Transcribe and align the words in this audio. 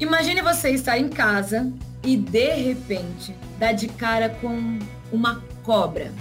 Imagine 0.00 0.42
você 0.42 0.70
estar 0.70 0.96
em 0.96 1.08
casa 1.08 1.72
e 2.04 2.16
de 2.16 2.54
repente 2.54 3.34
dar 3.58 3.72
de 3.72 3.88
cara 3.88 4.28
com 4.28 4.78
uma 5.10 5.42
cobra. 5.64 6.12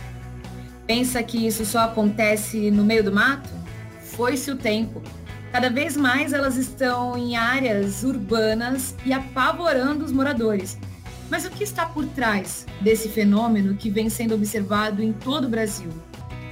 Pensa 0.88 1.22
que 1.22 1.46
isso 1.46 1.64
só 1.64 1.82
acontece 1.82 2.72
no 2.72 2.84
meio 2.84 3.04
do 3.04 3.12
mato? 3.12 3.50
Foi-se 4.02 4.50
o 4.50 4.56
tempo. 4.56 5.04
Cada 5.52 5.70
vez 5.70 5.96
mais 5.96 6.34
elas 6.34 6.58
estão 6.58 7.16
em 7.16 7.36
áreas 7.36 8.04
urbanas 8.04 8.96
e 9.06 9.14
apavorando 9.14 10.04
os 10.04 10.12
moradores. 10.12 10.78
Mas 11.30 11.46
o 11.46 11.52
que 11.52 11.64
está 11.64 11.86
por 11.86 12.06
trás 12.08 12.66
desse 12.82 13.10
fenômeno 13.10 13.76
que 13.76 13.92
vem 13.92 14.10
sendo 14.10 14.34
observado 14.34 15.04
em 15.04 15.14
todo 15.14 15.46
o 15.46 15.50
Brasil? 15.50 15.90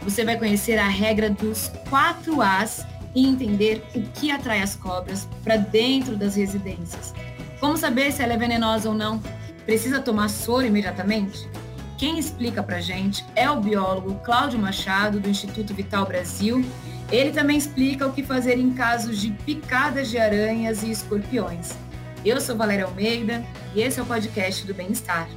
Você 0.04 0.24
vai 0.24 0.38
conhecer 0.38 0.78
a 0.78 0.88
regra 0.88 1.30
dos 1.30 1.72
4 1.90 2.40
As 2.40 2.86
e 3.16 3.26
entender 3.26 3.82
o 3.96 4.02
que 4.02 4.30
atrai 4.30 4.62
as 4.62 4.76
cobras 4.76 5.28
para 5.44 5.56
dentro 5.56 6.18
das 6.18 6.36
residências. 6.36 7.14
Como 7.60 7.78
saber 7.78 8.12
se 8.12 8.22
ela 8.22 8.34
é 8.34 8.38
venenosa 8.38 8.90
ou 8.90 8.96
não? 8.96 9.22
Precisa 9.66 10.02
tomar 10.02 10.30
soro 10.30 10.66
imediatamente? 10.66 11.50
Quem 11.98 12.20
explica 12.20 12.62
para 12.62 12.82
gente 12.82 13.26
é 13.36 13.50
o 13.50 13.62
biólogo 13.62 14.20
Cláudio 14.24 14.60
Machado, 14.60 15.20
do 15.20 15.30
Instituto 15.30 15.74
Vital 15.74 16.06
Brasil. 16.06 16.64
Ele 17.10 17.32
também 17.32 17.58
explica 17.58 18.06
o 18.06 18.12
que 18.12 18.22
fazer 18.22 18.60
em 18.60 18.74
casos 18.74 19.22
de 19.22 19.32
picadas 19.32 20.10
de 20.10 20.18
aranhas 20.18 20.84
e 20.84 20.92
escorpiões. 20.92 21.74
Eu 22.26 22.42
sou 22.42 22.58
Valéria 22.58 22.86
Almeida 22.86 23.46
e 23.74 23.82
esse 23.82 24.00
é 24.00 24.04
o 24.04 24.06
podcast 24.06 24.66
do 24.66 24.74
Bem-Estar. 24.74 25.30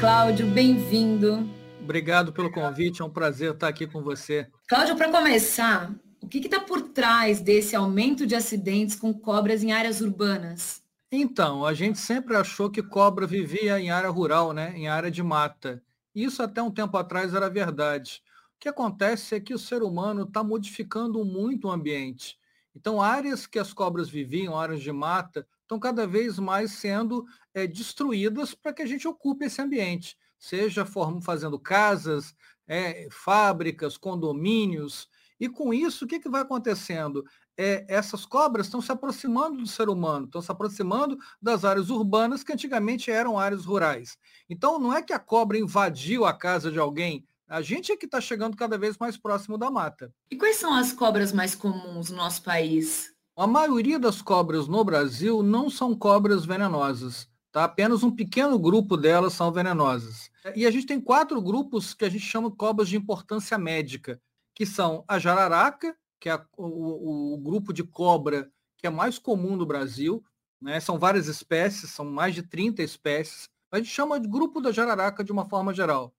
Cláudio, 0.00 0.46
bem-vindo. 0.46 1.57
Obrigado 1.88 2.34
pelo 2.34 2.52
convite, 2.52 3.00
é 3.00 3.04
um 3.06 3.08
prazer 3.08 3.54
estar 3.54 3.66
aqui 3.66 3.86
com 3.86 4.02
você. 4.02 4.46
Cláudio, 4.68 4.94
para 4.94 5.10
começar, 5.10 5.90
o 6.20 6.28
que 6.28 6.36
está 6.36 6.60
por 6.60 6.82
trás 6.82 7.40
desse 7.40 7.74
aumento 7.74 8.26
de 8.26 8.34
acidentes 8.34 8.94
com 8.94 9.14
cobras 9.14 9.64
em 9.64 9.72
áreas 9.72 10.02
urbanas? 10.02 10.82
Então, 11.10 11.64
a 11.64 11.72
gente 11.72 11.98
sempre 11.98 12.36
achou 12.36 12.68
que 12.68 12.82
cobra 12.82 13.26
vivia 13.26 13.80
em 13.80 13.88
área 13.88 14.10
rural, 14.10 14.52
né? 14.52 14.74
em 14.76 14.86
área 14.86 15.10
de 15.10 15.22
mata. 15.22 15.82
Isso 16.14 16.42
até 16.42 16.62
um 16.62 16.70
tempo 16.70 16.94
atrás 16.98 17.32
era 17.32 17.48
verdade. 17.48 18.22
O 18.54 18.60
que 18.60 18.68
acontece 18.68 19.34
é 19.34 19.40
que 19.40 19.54
o 19.54 19.58
ser 19.58 19.82
humano 19.82 20.24
está 20.24 20.44
modificando 20.44 21.24
muito 21.24 21.68
o 21.68 21.70
ambiente. 21.70 22.38
Então, 22.76 23.00
áreas 23.00 23.46
que 23.46 23.58
as 23.58 23.72
cobras 23.72 24.10
viviam, 24.10 24.58
áreas 24.58 24.82
de 24.82 24.92
mata, 24.92 25.46
estão 25.62 25.78
cada 25.78 26.06
vez 26.06 26.38
mais 26.38 26.72
sendo 26.72 27.24
é, 27.54 27.66
destruídas 27.66 28.54
para 28.54 28.74
que 28.74 28.82
a 28.82 28.86
gente 28.86 29.08
ocupe 29.08 29.46
esse 29.46 29.62
ambiente 29.62 30.18
seja 30.38 30.86
fazendo 31.22 31.58
casas, 31.58 32.34
é, 32.66 33.08
fábricas, 33.10 33.96
condomínios. 33.96 35.08
E 35.40 35.48
com 35.48 35.72
isso, 35.72 36.04
o 36.04 36.08
que, 36.08 36.20
que 36.20 36.28
vai 36.28 36.42
acontecendo? 36.42 37.24
É, 37.56 37.84
essas 37.88 38.24
cobras 38.24 38.66
estão 38.66 38.80
se 38.80 38.92
aproximando 38.92 39.58
do 39.58 39.66
ser 39.66 39.88
humano, 39.88 40.26
estão 40.26 40.40
se 40.40 40.50
aproximando 40.50 41.18
das 41.40 41.64
áreas 41.64 41.90
urbanas 41.90 42.44
que 42.44 42.52
antigamente 42.52 43.10
eram 43.10 43.38
áreas 43.38 43.64
rurais. 43.64 44.16
Então, 44.48 44.78
não 44.78 44.92
é 44.92 45.02
que 45.02 45.12
a 45.12 45.18
cobra 45.18 45.58
invadiu 45.58 46.24
a 46.24 46.32
casa 46.32 46.70
de 46.70 46.78
alguém, 46.78 47.26
a 47.48 47.62
gente 47.62 47.90
é 47.90 47.96
que 47.96 48.04
está 48.04 48.20
chegando 48.20 48.56
cada 48.56 48.76
vez 48.76 48.98
mais 48.98 49.16
próximo 49.16 49.56
da 49.56 49.70
mata. 49.70 50.12
E 50.30 50.36
quais 50.36 50.56
são 50.56 50.74
as 50.74 50.92
cobras 50.92 51.32
mais 51.32 51.54
comuns 51.54 52.10
no 52.10 52.18
nosso 52.18 52.42
país? 52.42 53.12
A 53.34 53.46
maioria 53.46 53.98
das 53.98 54.20
cobras 54.20 54.68
no 54.68 54.84
Brasil 54.84 55.42
não 55.42 55.70
são 55.70 55.96
cobras 55.96 56.44
venenosas. 56.44 57.27
Tá? 57.50 57.64
Apenas 57.64 58.02
um 58.02 58.10
pequeno 58.10 58.58
grupo 58.58 58.96
delas 58.96 59.32
são 59.32 59.50
venenosas. 59.52 60.30
E 60.54 60.66
a 60.66 60.70
gente 60.70 60.86
tem 60.86 61.00
quatro 61.00 61.40
grupos 61.40 61.94
que 61.94 62.04
a 62.04 62.08
gente 62.08 62.24
chama 62.24 62.50
de 62.50 62.56
cobras 62.56 62.88
de 62.88 62.96
importância 62.96 63.58
médica, 63.58 64.20
que 64.54 64.66
são 64.66 65.04
a 65.08 65.18
jararaca, 65.18 65.96
que 66.20 66.28
é 66.28 66.40
o, 66.56 67.34
o, 67.34 67.38
grupo 67.38 67.72
de 67.72 67.84
cobra 67.84 68.50
que 68.76 68.86
é 68.86 68.90
mais 68.90 69.18
comum 69.18 69.56
no 69.56 69.66
Brasil. 69.66 70.22
Né? 70.60 70.80
São 70.80 70.98
várias 70.98 71.26
espécies, 71.26 71.90
são 71.90 72.04
mais 72.04 72.34
de 72.34 72.42
30 72.42 72.82
espécies. 72.82 73.48
A 73.70 73.78
gente 73.78 73.90
chama 73.90 74.18
de 74.18 74.28
grupo 74.28 74.60
da 74.60 74.72
jararaca 74.72 75.22
de 75.22 75.32
uma 75.32 75.48
forma 75.48 75.74
geral. 75.74 76.14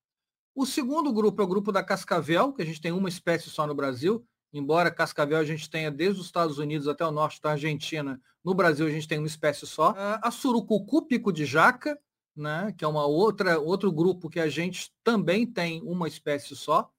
O 0.56 0.66
segundo 0.66 1.13
grupo 1.13 1.41
é 1.41 1.46
o 1.46 1.47
grupo 1.47 1.72
da 1.72 1.84
cascavel, 1.84 2.51
que 2.53 2.61
a 2.61 2.66
gente 2.66 2.81
tem 2.81 2.91
uma 2.91 3.09
espécie 3.09 3.50
só 3.50 3.66
no 3.66 3.75
Brasil, 3.75 4.25
embora 4.53 4.91
cascavel 4.91 5.37
a 5.37 5.43
gente 5.43 5.69
tenha 5.69 5.91
desde 5.91 6.19
os 6.19 6.25
Estados 6.25 6.57
Unidos 6.57 6.87
até 6.87 7.05
o 7.05 7.11
norte 7.11 7.41
da 7.41 7.51
Argentina, 7.51 8.19
no 8.43 8.53
Brasil 8.53 8.87
a 8.87 8.89
gente 8.89 9.07
tem 9.07 9.17
uma 9.17 9.27
espécie 9.27 9.65
só. 9.67 9.93
Ah, 9.97 10.19
a 10.23 10.31
surucucu 10.31 11.05
pico 11.05 11.31
de 11.31 11.45
jaca, 11.45 11.99
né, 12.35 12.73
que 12.77 12.85
é 12.85 12.87
uma 12.87 13.05
outra 13.05 13.59
outro 13.59 13.91
grupo 13.91 14.29
que 14.29 14.39
a 14.39 14.47
gente 14.47 14.91
também 15.03 15.45
tem 15.45 15.81
uma 15.83 16.07
espécie 16.07 16.55
só. 16.55 16.89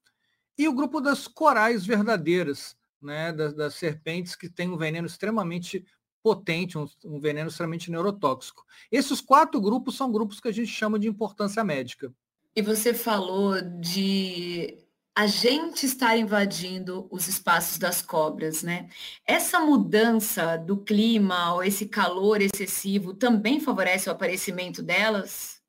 E 0.57 0.67
o 0.67 0.73
grupo 0.73 1.01
das 1.01 1.27
corais 1.27 1.85
verdadeiras, 1.85 2.75
né, 3.01 3.33
das, 3.33 3.53
das 3.53 3.73
serpentes 3.75 4.35
que 4.35 4.49
tem 4.49 4.69
um 4.69 4.77
veneno 4.77 5.07
extremamente 5.07 5.85
potente, 6.21 6.77
um, 6.77 6.87
um 7.03 7.19
veneno 7.19 7.49
extremamente 7.49 7.89
neurotóxico. 7.89 8.63
Esses 8.91 9.19
quatro 9.19 9.59
grupos 9.59 9.97
são 9.97 10.11
grupos 10.11 10.39
que 10.39 10.47
a 10.47 10.51
gente 10.51 10.71
chama 10.71 10.99
de 10.99 11.07
importância 11.07 11.63
médica. 11.63 12.13
E 12.55 12.61
você 12.61 12.93
falou 12.93 13.59
de 13.61 14.80
a 15.15 15.27
gente 15.27 15.85
estar 15.85 16.17
invadindo 16.17 17.07
os 17.11 17.27
espaços 17.27 17.77
das 17.77 18.01
cobras, 18.01 18.63
né? 18.63 18.89
Essa 19.25 19.59
mudança 19.59 20.57
do 20.57 20.77
clima 20.77 21.53
ou 21.53 21.63
esse 21.63 21.85
calor 21.87 22.41
excessivo 22.41 23.13
também 23.13 23.59
favorece 23.59 24.07
o 24.09 24.11
aparecimento 24.11 24.81
delas? 24.81 25.61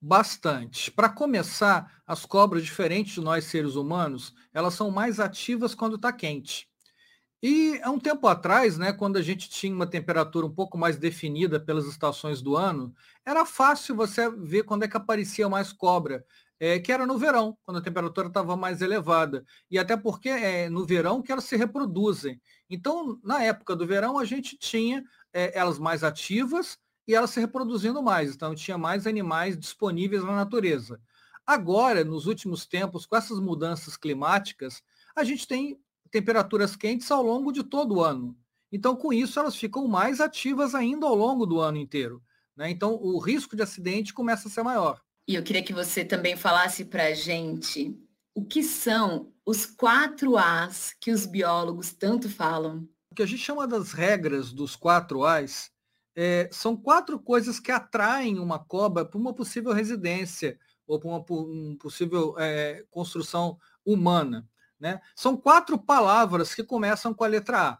Bastante. 0.00 0.90
Para 0.90 1.08
começar, 1.08 2.02
as 2.06 2.24
cobras, 2.24 2.62
diferentes 2.62 3.14
de 3.14 3.20
nós 3.20 3.44
seres 3.46 3.74
humanos, 3.74 4.34
elas 4.52 4.74
são 4.74 4.90
mais 4.90 5.18
ativas 5.18 5.74
quando 5.74 5.96
está 5.96 6.12
quente. 6.12 6.68
E 7.42 7.78
há 7.82 7.90
um 7.90 7.98
tempo 7.98 8.26
atrás, 8.26 8.78
né, 8.78 8.92
quando 8.92 9.18
a 9.18 9.22
gente 9.22 9.50
tinha 9.50 9.74
uma 9.74 9.86
temperatura 9.86 10.46
um 10.46 10.54
pouco 10.54 10.78
mais 10.78 10.96
definida 10.96 11.60
pelas 11.60 11.86
estações 11.86 12.40
do 12.40 12.56
ano, 12.56 12.94
era 13.24 13.44
fácil 13.44 13.94
você 13.94 14.30
ver 14.30 14.62
quando 14.62 14.84
é 14.84 14.88
que 14.88 14.96
aparecia 14.96 15.48
mais 15.48 15.72
cobra 15.72 16.24
é, 16.58 16.78
que 16.78 16.92
era 16.92 17.06
no 17.06 17.18
verão, 17.18 17.56
quando 17.64 17.78
a 17.78 17.82
temperatura 17.82 18.28
estava 18.28 18.56
mais 18.56 18.80
elevada. 18.80 19.44
E 19.70 19.78
até 19.78 19.96
porque 19.96 20.28
é 20.28 20.68
no 20.68 20.84
verão 20.84 21.22
que 21.22 21.32
elas 21.32 21.44
se 21.44 21.56
reproduzem. 21.56 22.40
Então, 22.70 23.18
na 23.22 23.42
época 23.42 23.74
do 23.76 23.86
verão, 23.86 24.18
a 24.18 24.24
gente 24.24 24.56
tinha 24.56 25.04
é, 25.32 25.58
elas 25.58 25.78
mais 25.78 26.04
ativas 26.04 26.78
e 27.06 27.14
elas 27.14 27.30
se 27.30 27.40
reproduzindo 27.40 28.02
mais. 28.02 28.34
Então, 28.34 28.54
tinha 28.54 28.78
mais 28.78 29.06
animais 29.06 29.58
disponíveis 29.58 30.22
na 30.24 30.34
natureza. 30.34 31.00
Agora, 31.46 32.04
nos 32.04 32.26
últimos 32.26 32.66
tempos, 32.66 33.04
com 33.04 33.16
essas 33.16 33.38
mudanças 33.38 33.96
climáticas, 33.96 34.82
a 35.14 35.22
gente 35.24 35.46
tem 35.46 35.78
temperaturas 36.10 36.76
quentes 36.76 37.10
ao 37.10 37.22
longo 37.22 37.52
de 37.52 37.62
todo 37.62 37.96
o 37.96 38.02
ano. 38.02 38.36
Então, 38.72 38.96
com 38.96 39.12
isso, 39.12 39.38
elas 39.38 39.54
ficam 39.54 39.86
mais 39.86 40.20
ativas 40.20 40.74
ainda 40.74 41.06
ao 41.06 41.14
longo 41.14 41.44
do 41.44 41.60
ano 41.60 41.76
inteiro. 41.76 42.22
Né? 42.56 42.70
Então, 42.70 42.94
o 42.94 43.18
risco 43.18 43.54
de 43.54 43.62
acidente 43.62 44.14
começa 44.14 44.48
a 44.48 44.50
ser 44.50 44.62
maior. 44.62 45.03
E 45.26 45.34
eu 45.34 45.42
queria 45.42 45.62
que 45.62 45.72
você 45.72 46.04
também 46.04 46.36
falasse 46.36 46.84
para 46.84 47.04
a 47.06 47.14
gente 47.14 47.98
o 48.34 48.44
que 48.44 48.62
são 48.62 49.32
os 49.46 49.64
quatro 49.64 50.36
As 50.36 50.92
que 51.00 51.10
os 51.10 51.24
biólogos 51.24 51.92
tanto 51.92 52.28
falam. 52.28 52.88
O 53.10 53.14
que 53.14 53.22
a 53.22 53.26
gente 53.26 53.42
chama 53.42 53.66
das 53.66 53.92
regras 53.92 54.52
dos 54.52 54.76
quatro 54.76 55.24
As 55.24 55.70
é, 56.16 56.48
são 56.52 56.76
quatro 56.76 57.18
coisas 57.18 57.58
que 57.58 57.72
atraem 57.72 58.38
uma 58.38 58.58
cobra 58.58 59.04
para 59.04 59.18
uma 59.18 59.34
possível 59.34 59.72
residência 59.72 60.58
ou 60.86 61.00
para 61.00 61.08
uma 61.08 61.24
um 61.30 61.76
possível 61.76 62.34
é, 62.38 62.84
construção 62.90 63.58
humana. 63.84 64.48
Né? 64.78 65.00
São 65.16 65.36
quatro 65.36 65.78
palavras 65.78 66.54
que 66.54 66.62
começam 66.62 67.14
com 67.14 67.24
a 67.24 67.28
letra 67.28 67.70
A. 67.70 67.78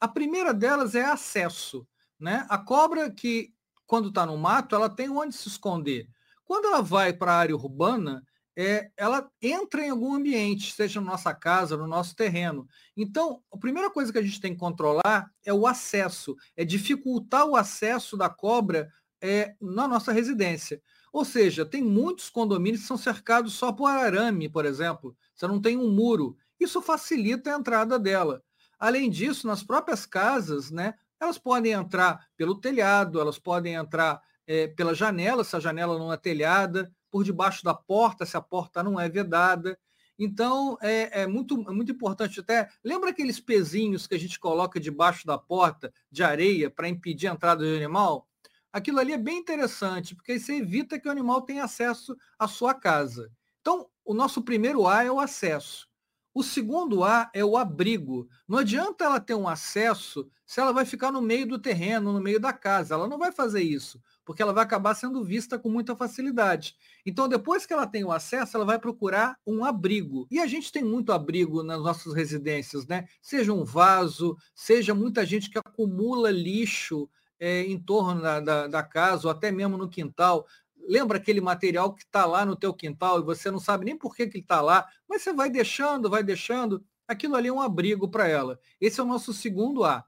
A 0.00 0.08
primeira 0.08 0.54
delas 0.54 0.94
é 0.94 1.04
acesso. 1.04 1.86
Né? 2.18 2.46
A 2.48 2.58
cobra 2.58 3.10
que, 3.10 3.52
quando 3.86 4.08
está 4.08 4.24
no 4.24 4.36
mato, 4.36 4.74
ela 4.74 4.88
tem 4.88 5.08
onde 5.10 5.34
se 5.34 5.48
esconder. 5.48 6.08
Quando 6.48 6.64
ela 6.64 6.80
vai 6.80 7.12
para 7.12 7.32
a 7.32 7.36
área 7.36 7.54
urbana, 7.54 8.24
é, 8.56 8.90
ela 8.96 9.30
entra 9.42 9.84
em 9.84 9.90
algum 9.90 10.14
ambiente, 10.14 10.72
seja 10.72 10.98
na 10.98 11.10
nossa 11.10 11.34
casa, 11.34 11.76
no 11.76 11.86
nosso 11.86 12.16
terreno. 12.16 12.66
Então, 12.96 13.42
a 13.52 13.58
primeira 13.58 13.90
coisa 13.90 14.10
que 14.10 14.18
a 14.18 14.22
gente 14.22 14.40
tem 14.40 14.54
que 14.54 14.58
controlar 14.58 15.30
é 15.44 15.52
o 15.52 15.66
acesso, 15.66 16.34
é 16.56 16.64
dificultar 16.64 17.46
o 17.46 17.54
acesso 17.54 18.16
da 18.16 18.30
cobra 18.30 18.90
é, 19.20 19.54
na 19.60 19.86
nossa 19.86 20.10
residência. 20.10 20.80
Ou 21.12 21.22
seja, 21.22 21.66
tem 21.66 21.82
muitos 21.82 22.30
condomínios 22.30 22.80
que 22.80 22.88
são 22.88 22.96
cercados 22.96 23.52
só 23.52 23.70
por 23.70 23.86
arame, 23.86 24.48
por 24.48 24.64
exemplo. 24.64 25.14
Você 25.34 25.46
não 25.46 25.60
tem 25.60 25.76
um 25.76 25.90
muro. 25.90 26.34
Isso 26.58 26.80
facilita 26.80 27.54
a 27.54 27.58
entrada 27.58 27.98
dela. 27.98 28.42
Além 28.78 29.10
disso, 29.10 29.46
nas 29.46 29.62
próprias 29.62 30.06
casas, 30.06 30.70
né, 30.70 30.94
elas 31.20 31.36
podem 31.36 31.72
entrar 31.72 32.26
pelo 32.38 32.58
telhado, 32.58 33.20
elas 33.20 33.38
podem 33.38 33.74
entrar 33.74 34.18
é, 34.48 34.66
pela 34.66 34.94
janela, 34.94 35.44
se 35.44 35.54
a 35.54 35.60
janela 35.60 35.98
não 35.98 36.10
é 36.10 36.16
telhada, 36.16 36.90
por 37.10 37.22
debaixo 37.22 37.62
da 37.62 37.74
porta, 37.74 38.24
se 38.24 38.34
a 38.34 38.40
porta 38.40 38.82
não 38.82 38.98
é 38.98 39.06
vedada. 39.06 39.78
Então, 40.18 40.78
é, 40.80 41.22
é, 41.22 41.26
muito, 41.26 41.62
é 41.68 41.72
muito 41.72 41.92
importante 41.92 42.40
até. 42.40 42.68
Lembra 42.82 43.10
aqueles 43.10 43.38
pezinhos 43.38 44.06
que 44.06 44.14
a 44.14 44.18
gente 44.18 44.40
coloca 44.40 44.80
debaixo 44.80 45.26
da 45.26 45.36
porta 45.36 45.92
de 46.10 46.24
areia 46.24 46.70
para 46.70 46.88
impedir 46.88 47.28
a 47.28 47.34
entrada 47.34 47.62
do 47.62 47.76
animal? 47.76 48.26
Aquilo 48.72 48.98
ali 48.98 49.12
é 49.12 49.18
bem 49.18 49.38
interessante, 49.38 50.14
porque 50.14 50.34
isso 50.34 50.50
evita 50.50 50.98
que 50.98 51.08
o 51.08 51.10
animal 51.10 51.42
tenha 51.42 51.64
acesso 51.64 52.16
à 52.38 52.48
sua 52.48 52.74
casa. 52.74 53.30
Então, 53.60 53.86
o 54.04 54.14
nosso 54.14 54.42
primeiro 54.42 54.86
A 54.86 55.04
é 55.04 55.10
o 55.10 55.20
acesso. 55.20 55.86
O 56.34 56.42
segundo 56.42 57.04
A 57.04 57.30
é 57.34 57.44
o 57.44 57.56
abrigo. 57.56 58.28
Não 58.46 58.58
adianta 58.58 59.04
ela 59.04 59.20
ter 59.20 59.34
um 59.34 59.48
acesso 59.48 60.30
se 60.46 60.60
ela 60.60 60.72
vai 60.72 60.84
ficar 60.84 61.12
no 61.12 61.20
meio 61.20 61.46
do 61.46 61.58
terreno, 61.58 62.12
no 62.12 62.20
meio 62.20 62.40
da 62.40 62.52
casa. 62.52 62.94
Ela 62.94 63.06
não 63.06 63.18
vai 63.18 63.30
fazer 63.32 63.62
isso, 63.62 64.00
porque 64.28 64.42
ela 64.42 64.52
vai 64.52 64.62
acabar 64.62 64.94
sendo 64.94 65.24
vista 65.24 65.58
com 65.58 65.70
muita 65.70 65.96
facilidade. 65.96 66.76
Então, 67.06 67.26
depois 67.26 67.64
que 67.64 67.72
ela 67.72 67.86
tem 67.86 68.04
o 68.04 68.12
acesso, 68.12 68.58
ela 68.58 68.66
vai 68.66 68.78
procurar 68.78 69.38
um 69.46 69.64
abrigo. 69.64 70.26
E 70.30 70.38
a 70.38 70.46
gente 70.46 70.70
tem 70.70 70.84
muito 70.84 71.12
abrigo 71.12 71.62
nas 71.62 71.80
nossas 71.80 72.12
residências, 72.12 72.86
né? 72.86 73.08
Seja 73.22 73.54
um 73.54 73.64
vaso, 73.64 74.36
seja 74.54 74.94
muita 74.94 75.24
gente 75.24 75.48
que 75.48 75.58
acumula 75.58 76.30
lixo 76.30 77.08
é, 77.40 77.62
em 77.62 77.80
torno 77.80 78.20
da, 78.20 78.38
da, 78.38 78.66
da 78.66 78.82
casa, 78.82 79.28
ou 79.28 79.30
até 79.30 79.50
mesmo 79.50 79.78
no 79.78 79.88
quintal 79.88 80.46
lembra 80.86 81.16
aquele 81.16 81.40
material 81.40 81.94
que 81.94 82.02
está 82.02 82.26
lá 82.26 82.44
no 82.44 82.54
teu 82.54 82.74
quintal 82.74 83.20
e 83.20 83.24
você 83.24 83.50
não 83.50 83.58
sabe 83.58 83.86
nem 83.86 83.96
por 83.96 84.14
que, 84.14 84.26
que 84.26 84.36
ele 84.36 84.44
está 84.44 84.60
lá, 84.60 84.86
mas 85.08 85.22
você 85.22 85.32
vai 85.32 85.48
deixando, 85.48 86.10
vai 86.10 86.22
deixando, 86.22 86.84
aquilo 87.06 87.34
ali 87.34 87.48
é 87.48 87.52
um 87.52 87.62
abrigo 87.62 88.06
para 88.08 88.28
ela. 88.28 88.60
Esse 88.78 89.00
é 89.00 89.02
o 89.02 89.06
nosso 89.06 89.32
segundo 89.32 89.86
A. 89.86 90.04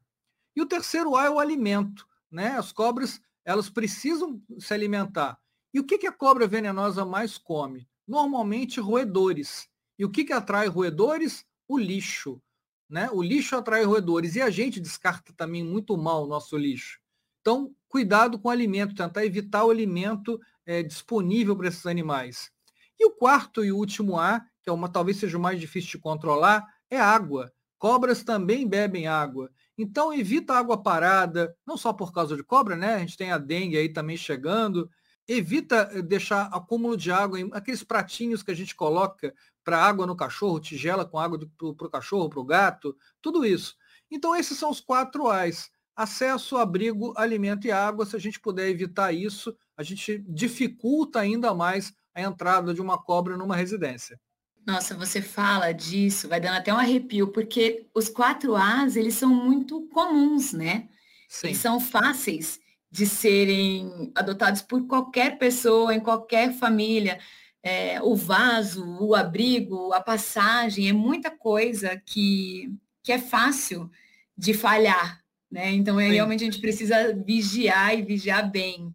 E 0.55 0.61
o 0.61 0.67
terceiro 0.67 1.17
A 1.17 1.25
é 1.25 1.31
o 1.31 1.38
alimento. 1.38 2.06
Né? 2.31 2.50
As 2.56 2.70
cobras, 2.70 3.20
elas 3.50 3.69
precisam 3.69 4.41
se 4.58 4.73
alimentar. 4.73 5.38
E 5.73 5.81
o 5.81 5.85
que, 5.85 5.99
que 5.99 6.06
a 6.06 6.12
cobra 6.12 6.47
venenosa 6.47 7.05
mais 7.05 7.37
come? 7.37 7.88
Normalmente 8.06 8.81
roedores. 8.81 9.69
E 9.99 10.05
o 10.05 10.11
que, 10.11 10.25
que 10.25 10.32
atrai 10.32 10.67
roedores? 10.69 11.44
O 11.69 11.79
lixo. 11.79 12.41
Né? 12.88 13.08
O 13.12 13.23
lixo 13.23 13.56
atrai 13.56 13.85
roedores. 13.85 14.35
E 14.37 14.41
a 14.41 14.50
gente 14.50 14.81
descarta 14.81 15.32
também 15.37 15.64
muito 15.64 15.97
mal 15.97 16.25
o 16.25 16.26
nosso 16.26 16.56
lixo. 16.56 17.00
Então, 17.41 17.75
cuidado 17.88 18.38
com 18.38 18.49
o 18.49 18.50
alimento, 18.50 18.94
tentar 18.94 19.25
evitar 19.25 19.64
o 19.64 19.70
alimento 19.70 20.41
é, 20.67 20.82
disponível 20.82 21.56
para 21.56 21.69
esses 21.69 21.87
animais. 21.87 22.50
E 22.99 23.06
o 23.06 23.11
quarto 23.11 23.64
e 23.64 23.73
último 23.73 24.19
A, 24.19 24.41
que 24.62 24.69
é 24.69 24.73
uma 24.73 24.88
talvez 24.88 25.17
seja 25.17 25.38
o 25.38 25.41
mais 25.41 25.58
difícil 25.58 25.93
de 25.93 25.99
controlar, 25.99 26.67
é 26.91 26.99
água. 26.99 27.53
Cobras 27.79 28.23
também 28.23 28.69
bebem 28.69 29.06
água. 29.06 29.50
Então 29.81 30.12
evita 30.12 30.55
água 30.55 30.82
parada, 30.82 31.56
não 31.67 31.77
só 31.77 31.93
por 31.93 32.12
causa 32.12 32.37
de 32.37 32.44
cobra, 32.44 32.77
né? 32.77 32.94
A 32.94 32.99
gente 32.99 33.17
tem 33.17 33.32
a 33.32 33.38
dengue 33.38 33.79
aí 33.79 33.88
também 33.88 34.17
chegando. 34.17 34.91
Evita 35.27 35.88
eh, 35.93 36.03
deixar 36.03 36.47
acúmulo 36.53 36.97
de 36.97 37.11
água 37.11 37.41
em 37.41 37.49
aqueles 37.53 37.82
pratinhos 37.82 38.43
que 38.43 38.50
a 38.50 38.55
gente 38.55 38.75
coloca 38.75 39.32
para 39.65 39.82
água 39.82 40.06
no 40.06 40.17
cachorro, 40.17 40.61
tigela 40.61 41.05
com 41.06 41.19
água 41.19 41.38
para 41.56 41.87
o 41.87 41.91
cachorro, 41.91 42.29
para 42.29 42.41
o 42.41 42.44
gato, 42.44 42.94
tudo 43.23 43.47
isso. 43.47 43.75
Então 44.11 44.37
esses 44.37 44.59
são 44.59 44.71
os 44.71 44.81
quatro 44.81 45.29
A's 45.29 45.71
acesso, 45.97 46.56
abrigo, 46.56 47.12
alimento 47.17 47.67
e 47.67 47.73
água. 47.73 48.06
Se 48.06 48.17
a 48.17 48.19
gente 48.19 48.41
puder 48.41 48.69
evitar 48.69 49.12
isso, 49.12 49.56
a 49.77 49.82
gente 49.82 50.19
dificulta 50.29 51.21
ainda 51.21 51.55
mais 51.55 51.93
a 52.15 52.21
entrada 52.21 52.75
de 52.75 52.81
uma 52.81 52.99
cobra 53.03 53.37
numa 53.37 53.56
residência. 53.56 54.21
Nossa, 54.70 54.94
você 54.94 55.20
fala 55.20 55.72
disso, 55.72 56.28
vai 56.28 56.40
dando 56.40 56.58
até 56.58 56.72
um 56.72 56.78
arrepio, 56.78 57.26
porque 57.32 57.88
os 57.93 58.08
quatro 58.08 58.55
As, 58.55 58.94
eles 58.94 59.14
são 59.14 59.28
muito 59.28 59.82
comuns, 59.88 60.52
né? 60.52 60.88
Sim. 61.28 61.49
Eles 61.49 61.58
são 61.58 61.81
fáceis 61.81 62.61
de 62.88 63.05
serem 63.05 64.12
adotados 64.14 64.62
por 64.62 64.87
qualquer 64.87 65.38
pessoa, 65.38 65.93
em 65.93 65.99
qualquer 65.99 66.52
família. 66.52 67.19
É, 67.61 68.00
o 68.00 68.14
vaso, 68.14 68.84
o 69.00 69.12
abrigo, 69.17 69.93
a 69.93 70.00
passagem, 70.00 70.88
é 70.88 70.93
muita 70.93 71.32
coisa 71.32 72.00
que, 72.06 72.72
que 73.02 73.11
é 73.11 73.19
fácil 73.19 73.90
de 74.38 74.55
falhar, 74.55 75.20
né? 75.50 75.72
Então, 75.72 75.99
é, 75.99 76.11
realmente 76.11 76.44
a 76.44 76.44
gente 76.44 76.61
precisa 76.61 77.12
vigiar 77.12 77.99
e 77.99 78.02
vigiar 78.02 78.49
bem. 78.49 78.94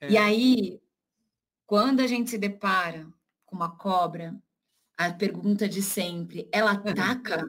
É. 0.00 0.10
E 0.10 0.18
aí, 0.18 0.80
quando 1.64 2.00
a 2.00 2.08
gente 2.08 2.28
se 2.28 2.38
depara 2.38 3.06
com 3.46 3.54
uma 3.54 3.70
cobra, 3.70 4.36
a 4.96 5.12
pergunta 5.12 5.68
de 5.68 5.82
sempre, 5.82 6.48
ela 6.52 6.72
ataca? 6.72 7.46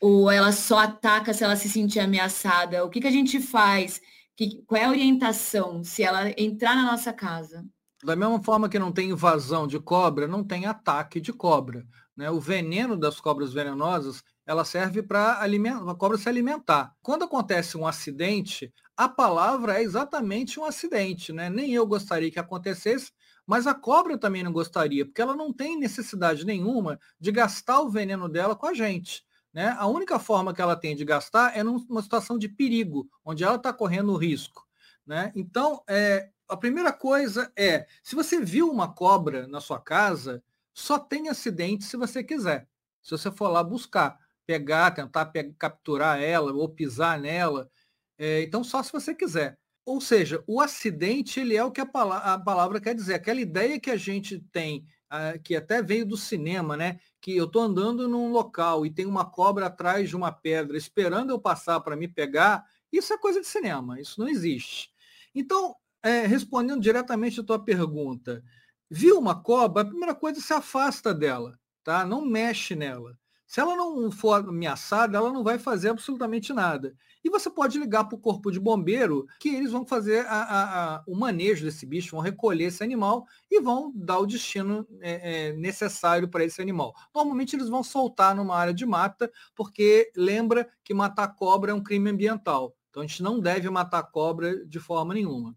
ou 0.00 0.30
ela 0.30 0.52
só 0.52 0.78
ataca 0.78 1.34
se 1.34 1.42
ela 1.42 1.56
se 1.56 1.68
sentir 1.68 2.00
ameaçada? 2.00 2.84
O 2.84 2.90
que, 2.90 3.00
que 3.00 3.06
a 3.06 3.12
gente 3.12 3.40
faz? 3.40 4.00
Que, 4.36 4.62
qual 4.66 4.80
é 4.80 4.84
a 4.84 4.90
orientação 4.90 5.82
se 5.82 6.02
ela 6.02 6.30
entrar 6.36 6.76
na 6.76 6.90
nossa 6.90 7.12
casa? 7.12 7.64
Da 8.04 8.14
mesma 8.14 8.40
forma 8.42 8.68
que 8.68 8.78
não 8.78 8.92
tem 8.92 9.10
invasão 9.10 9.66
de 9.66 9.80
cobra, 9.80 10.28
não 10.28 10.44
tem 10.44 10.66
ataque 10.66 11.20
de 11.20 11.32
cobra. 11.32 11.84
Né? 12.16 12.30
O 12.30 12.38
veneno 12.38 12.96
das 12.96 13.20
cobras 13.20 13.52
venenosas 13.52 14.22
ela 14.46 14.64
serve 14.64 15.02
para 15.02 15.42
a 15.42 15.94
cobra 15.94 16.16
se 16.16 16.28
alimentar. 16.28 16.94
Quando 17.02 17.24
acontece 17.24 17.76
um 17.76 17.86
acidente, 17.86 18.72
a 18.96 19.08
palavra 19.08 19.78
é 19.78 19.82
exatamente 19.82 20.58
um 20.58 20.64
acidente, 20.64 21.34
né? 21.34 21.50
Nem 21.50 21.74
eu 21.74 21.86
gostaria 21.86 22.30
que 22.30 22.38
acontecesse, 22.38 23.12
mas 23.48 23.66
a 23.66 23.72
cobra 23.72 24.18
também 24.18 24.42
não 24.42 24.52
gostaria, 24.52 25.06
porque 25.06 25.22
ela 25.22 25.34
não 25.34 25.50
tem 25.50 25.78
necessidade 25.78 26.44
nenhuma 26.44 27.00
de 27.18 27.32
gastar 27.32 27.80
o 27.80 27.88
veneno 27.88 28.28
dela 28.28 28.54
com 28.54 28.66
a 28.66 28.74
gente. 28.74 29.24
Né? 29.54 29.74
A 29.78 29.86
única 29.86 30.18
forma 30.18 30.52
que 30.52 30.60
ela 30.60 30.76
tem 30.76 30.94
de 30.94 31.02
gastar 31.02 31.56
é 31.56 31.62
numa 31.62 32.02
situação 32.02 32.38
de 32.38 32.46
perigo, 32.46 33.08
onde 33.24 33.42
ela 33.42 33.56
está 33.56 33.72
correndo 33.72 34.14
risco. 34.18 34.68
Né? 35.06 35.32
Então, 35.34 35.82
é, 35.88 36.28
a 36.46 36.58
primeira 36.58 36.92
coisa 36.92 37.50
é, 37.56 37.86
se 38.02 38.14
você 38.14 38.38
viu 38.38 38.70
uma 38.70 38.92
cobra 38.92 39.46
na 39.46 39.62
sua 39.62 39.80
casa, 39.80 40.42
só 40.74 40.98
tem 40.98 41.30
acidente 41.30 41.86
se 41.86 41.96
você 41.96 42.22
quiser. 42.22 42.68
Se 43.02 43.12
você 43.12 43.30
for 43.32 43.48
lá 43.48 43.64
buscar 43.64 44.18
pegar, 44.46 44.90
tentar 44.90 45.24
pe 45.24 45.54
capturar 45.58 46.20
ela 46.22 46.52
ou 46.52 46.68
pisar 46.68 47.18
nela. 47.18 47.70
É, 48.18 48.42
então, 48.42 48.62
só 48.62 48.82
se 48.82 48.92
você 48.92 49.14
quiser. 49.14 49.58
Ou 49.88 50.02
seja, 50.02 50.44
o 50.46 50.60
acidente 50.60 51.40
ele 51.40 51.56
é 51.56 51.64
o 51.64 51.70
que 51.70 51.80
a, 51.80 51.86
pala 51.86 52.18
a 52.18 52.38
palavra 52.38 52.78
quer 52.78 52.94
dizer. 52.94 53.14
Aquela 53.14 53.40
ideia 53.40 53.80
que 53.80 53.90
a 53.90 53.96
gente 53.96 54.38
tem, 54.52 54.86
uh, 55.10 55.40
que 55.42 55.56
até 55.56 55.80
veio 55.80 56.04
do 56.04 56.14
cinema, 56.14 56.76
né? 56.76 57.00
Que 57.22 57.34
eu 57.34 57.46
estou 57.46 57.62
andando 57.62 58.06
num 58.06 58.30
local 58.30 58.84
e 58.84 58.90
tem 58.90 59.06
uma 59.06 59.24
cobra 59.24 59.64
atrás 59.64 60.10
de 60.10 60.14
uma 60.14 60.30
pedra 60.30 60.76
esperando 60.76 61.30
eu 61.30 61.38
passar 61.38 61.80
para 61.80 61.96
me 61.96 62.06
pegar, 62.06 62.66
isso 62.92 63.14
é 63.14 63.16
coisa 63.16 63.40
de 63.40 63.46
cinema, 63.46 63.98
isso 63.98 64.20
não 64.20 64.28
existe. 64.28 64.90
Então, 65.34 65.74
é, 66.02 66.26
respondendo 66.26 66.82
diretamente 66.82 67.40
a 67.40 67.44
tua 67.44 67.58
pergunta, 67.58 68.44
viu 68.90 69.18
uma 69.18 69.42
cobra, 69.42 69.84
a 69.84 69.86
primeira 69.86 70.14
coisa 70.14 70.38
se 70.38 70.52
afasta 70.52 71.14
dela, 71.14 71.58
tá? 71.82 72.04
Não 72.04 72.26
mexe 72.26 72.76
nela. 72.76 73.16
Se 73.48 73.60
ela 73.60 73.74
não 73.74 74.10
for 74.10 74.46
ameaçada, 74.46 75.16
ela 75.16 75.32
não 75.32 75.42
vai 75.42 75.58
fazer 75.58 75.88
absolutamente 75.88 76.52
nada. 76.52 76.94
E 77.24 77.30
você 77.30 77.48
pode 77.48 77.78
ligar 77.78 78.04
para 78.04 78.14
o 78.14 78.20
corpo 78.20 78.50
de 78.50 78.60
bombeiro, 78.60 79.26
que 79.40 79.48
eles 79.48 79.72
vão 79.72 79.86
fazer 79.86 80.26
a, 80.26 80.42
a, 80.42 80.96
a, 80.96 81.04
o 81.06 81.16
manejo 81.16 81.64
desse 81.64 81.86
bicho, 81.86 82.10
vão 82.14 82.20
recolher 82.20 82.64
esse 82.64 82.84
animal 82.84 83.24
e 83.50 83.58
vão 83.58 83.90
dar 83.96 84.18
o 84.18 84.26
destino 84.26 84.86
é, 85.00 85.48
é, 85.48 85.52
necessário 85.54 86.28
para 86.28 86.44
esse 86.44 86.60
animal. 86.60 86.92
Normalmente 87.14 87.56
eles 87.56 87.70
vão 87.70 87.82
soltar 87.82 88.36
numa 88.36 88.54
área 88.54 88.74
de 88.74 88.84
mata, 88.84 89.32
porque 89.56 90.12
lembra 90.14 90.68
que 90.84 90.92
matar 90.92 91.28
cobra 91.28 91.72
é 91.72 91.74
um 91.74 91.82
crime 91.82 92.10
ambiental. 92.10 92.76
Então 92.90 93.02
a 93.02 93.06
gente 93.06 93.22
não 93.22 93.40
deve 93.40 93.70
matar 93.70 94.02
cobra 94.02 94.62
de 94.66 94.78
forma 94.78 95.14
nenhuma. 95.14 95.56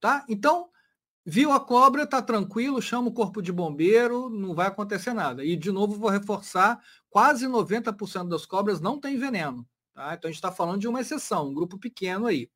Tá? 0.00 0.24
Então, 0.28 0.70
Viu 1.30 1.52
a 1.52 1.60
cobra, 1.60 2.06
tá 2.06 2.22
tranquilo, 2.22 2.80
chama 2.80 3.08
o 3.08 3.12
corpo 3.12 3.42
de 3.42 3.52
bombeiro, 3.52 4.30
não 4.30 4.54
vai 4.54 4.66
acontecer 4.66 5.12
nada. 5.12 5.44
E 5.44 5.56
de 5.56 5.70
novo 5.70 5.94
vou 5.94 6.08
reforçar, 6.08 6.82
quase 7.10 7.46
90% 7.46 8.28
das 8.28 8.46
cobras 8.46 8.80
não 8.80 9.00
tem 9.00 9.16
veneno. 9.16 9.66
Tá? 9.94 10.14
Então 10.14 10.28
a 10.28 10.32
gente 10.32 10.38
está 10.38 10.52
falando 10.52 10.80
de 10.80 10.88
uma 10.88 11.00
exceção, 11.00 11.48
um 11.48 11.54
grupo 11.54 11.78
pequeno 11.78 12.26
aí. 12.26 12.50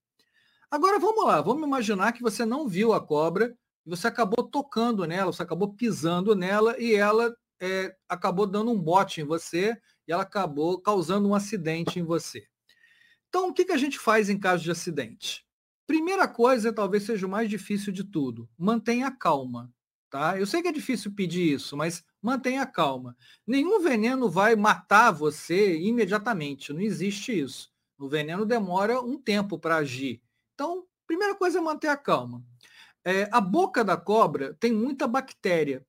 Agora 0.71 0.99
vamos 0.99 1.25
lá, 1.25 1.41
vamos 1.41 1.67
imaginar 1.67 2.13
que 2.13 2.23
você 2.23 2.47
não 2.47 2.67
viu 2.67 2.93
a 2.93 3.01
cobra, 3.01 3.55
você 3.85 4.07
acabou 4.07 4.45
tocando 4.45 5.05
nela, 5.07 5.33
você 5.33 5.43
acabou 5.43 5.75
pisando 5.75 6.35
nela 6.35 6.79
e 6.79 6.95
ela 6.95 7.35
é, 7.61 7.95
acabou 8.09 8.47
dando 8.47 8.71
um 8.71 8.81
bote 8.81 9.21
em 9.21 9.25
você 9.25 9.77
e 10.07 10.13
ela 10.13 10.23
acabou 10.23 10.81
causando 10.81 11.29
um 11.29 11.35
acidente 11.35 11.99
em 11.99 12.03
você. 12.03 12.47
Então 13.29 13.49
o 13.49 13.53
que, 13.53 13.65
que 13.65 13.73
a 13.73 13.77
gente 13.77 13.99
faz 13.99 14.31
em 14.31 14.39
caso 14.39 14.63
de 14.63 14.71
acidente? 14.71 15.45
Primeira 15.87 16.29
coisa, 16.29 16.73
talvez 16.73 17.03
seja 17.03 17.27
o 17.27 17.31
mais 17.31 17.51
difícil 17.51 17.93
de 17.93 18.05
tudo, 18.05 18.49
mantenha 18.57 19.11
calma. 19.11 19.71
Tá? 20.13 20.39
Eu 20.39 20.45
sei 20.45 20.61
que 20.61 20.69
é 20.69 20.73
difícil 20.73 21.15
pedir 21.15 21.55
isso, 21.55 21.75
mas 21.75 22.05
mantenha 22.21 22.67
calma. 22.67 23.17
Nenhum 23.47 23.81
veneno 23.81 24.29
vai 24.29 24.55
matar 24.55 25.11
você 25.11 25.81
imediatamente, 25.81 26.71
não 26.71 26.83
existe 26.83 27.33
isso. 27.33 27.73
O 27.99 28.11
veneno 28.11 28.45
demora 28.45 29.01
um 29.01 29.17
tempo 29.17 29.59
para 29.59 29.77
agir. 29.77 30.21
Então, 30.53 30.85
primeira 31.07 31.35
coisa 31.35 31.61
é 31.61 31.63
manter 31.63 31.89
a 31.89 31.97
calma. 31.97 32.45
É, 33.03 33.27
a 33.33 33.41
boca 33.41 33.83
da 33.83 33.97
cobra 33.97 34.53
tem 34.61 34.71
muita 34.71 35.09
bactéria 35.09 35.83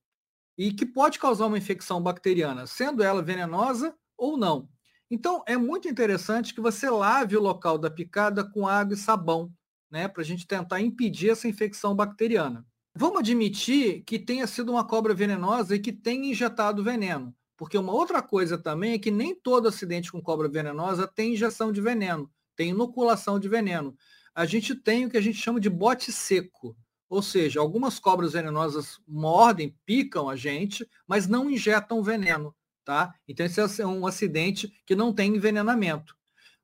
e 0.58 0.72
que 0.72 0.86
pode 0.86 1.20
causar 1.20 1.48
uma 1.48 1.58
infecção 1.58 2.01
bacteriana, 2.01 2.65
sendo 2.65 3.03
ela 3.03 3.22
venenosa 3.22 3.94
ou 4.18 4.38
não. 4.38 4.70
Então, 5.12 5.44
é 5.46 5.58
muito 5.58 5.89
interessante 5.89 6.53
que 6.53 6.62
você 6.62 6.89
lave 6.89 7.36
o 7.36 7.42
local 7.42 7.77
da 7.77 7.92
picada 7.92 8.42
com 8.42 8.65
água 8.65 8.94
e 8.94 8.98
sabão 8.98 9.51
né, 9.92 10.08
para 10.08 10.22
a 10.22 10.25
gente 10.25 10.48
tentar 10.48 10.80
impedir 10.80 11.32
essa 11.32 11.46
infecção 11.46 11.94
bacteriana. 11.94 12.65
Vamos 12.95 13.19
admitir 13.19 14.03
que 14.03 14.19
tenha 14.19 14.45
sido 14.45 14.71
uma 14.71 14.85
cobra 14.85 15.15
venenosa 15.15 15.75
e 15.75 15.79
que 15.79 15.91
tenha 15.91 16.29
injetado 16.29 16.83
veneno, 16.83 17.35
porque 17.57 17.75
uma 17.77 17.91
outra 17.91 18.21
coisa 18.21 18.55
também 18.55 18.93
é 18.93 19.00
que 19.00 19.09
nem 19.09 19.33
todo 19.33 19.67
acidente 19.67 20.12
com 20.12 20.21
cobra 20.21 20.47
venenosa 20.47 21.07
tem 21.07 21.33
injeção 21.33 21.71
de 21.71 21.81
veneno, 21.81 22.31
tem 22.55 22.69
inoculação 22.69 23.39
de 23.39 23.50
veneno. 23.50 23.97
A 24.35 24.45
gente 24.45 24.75
tem 24.75 25.05
o 25.05 25.09
que 25.09 25.17
a 25.17 25.21
gente 25.21 25.39
chama 25.39 25.59
de 25.59 25.69
bote 25.71 26.12
seco, 26.12 26.77
ou 27.09 27.21
seja, 27.21 27.59
algumas 27.59 28.00
cobras 28.00 28.33
venenosas 28.33 29.00
mordem, 29.07 29.75
picam 29.85 30.29
a 30.29 30.35
gente, 30.35 30.88
mas 31.07 31.27
não 31.27 31.50
injetam 31.50 32.03
veneno. 32.03 32.55
tá? 32.83 33.15
Então 33.27 33.45
esse 33.45 33.81
é 33.81 33.88
um 33.88 34.05
acidente 34.05 34.71
que 34.85 34.95
não 34.95 35.13
tem 35.13 35.35
envenenamento. 35.35 36.15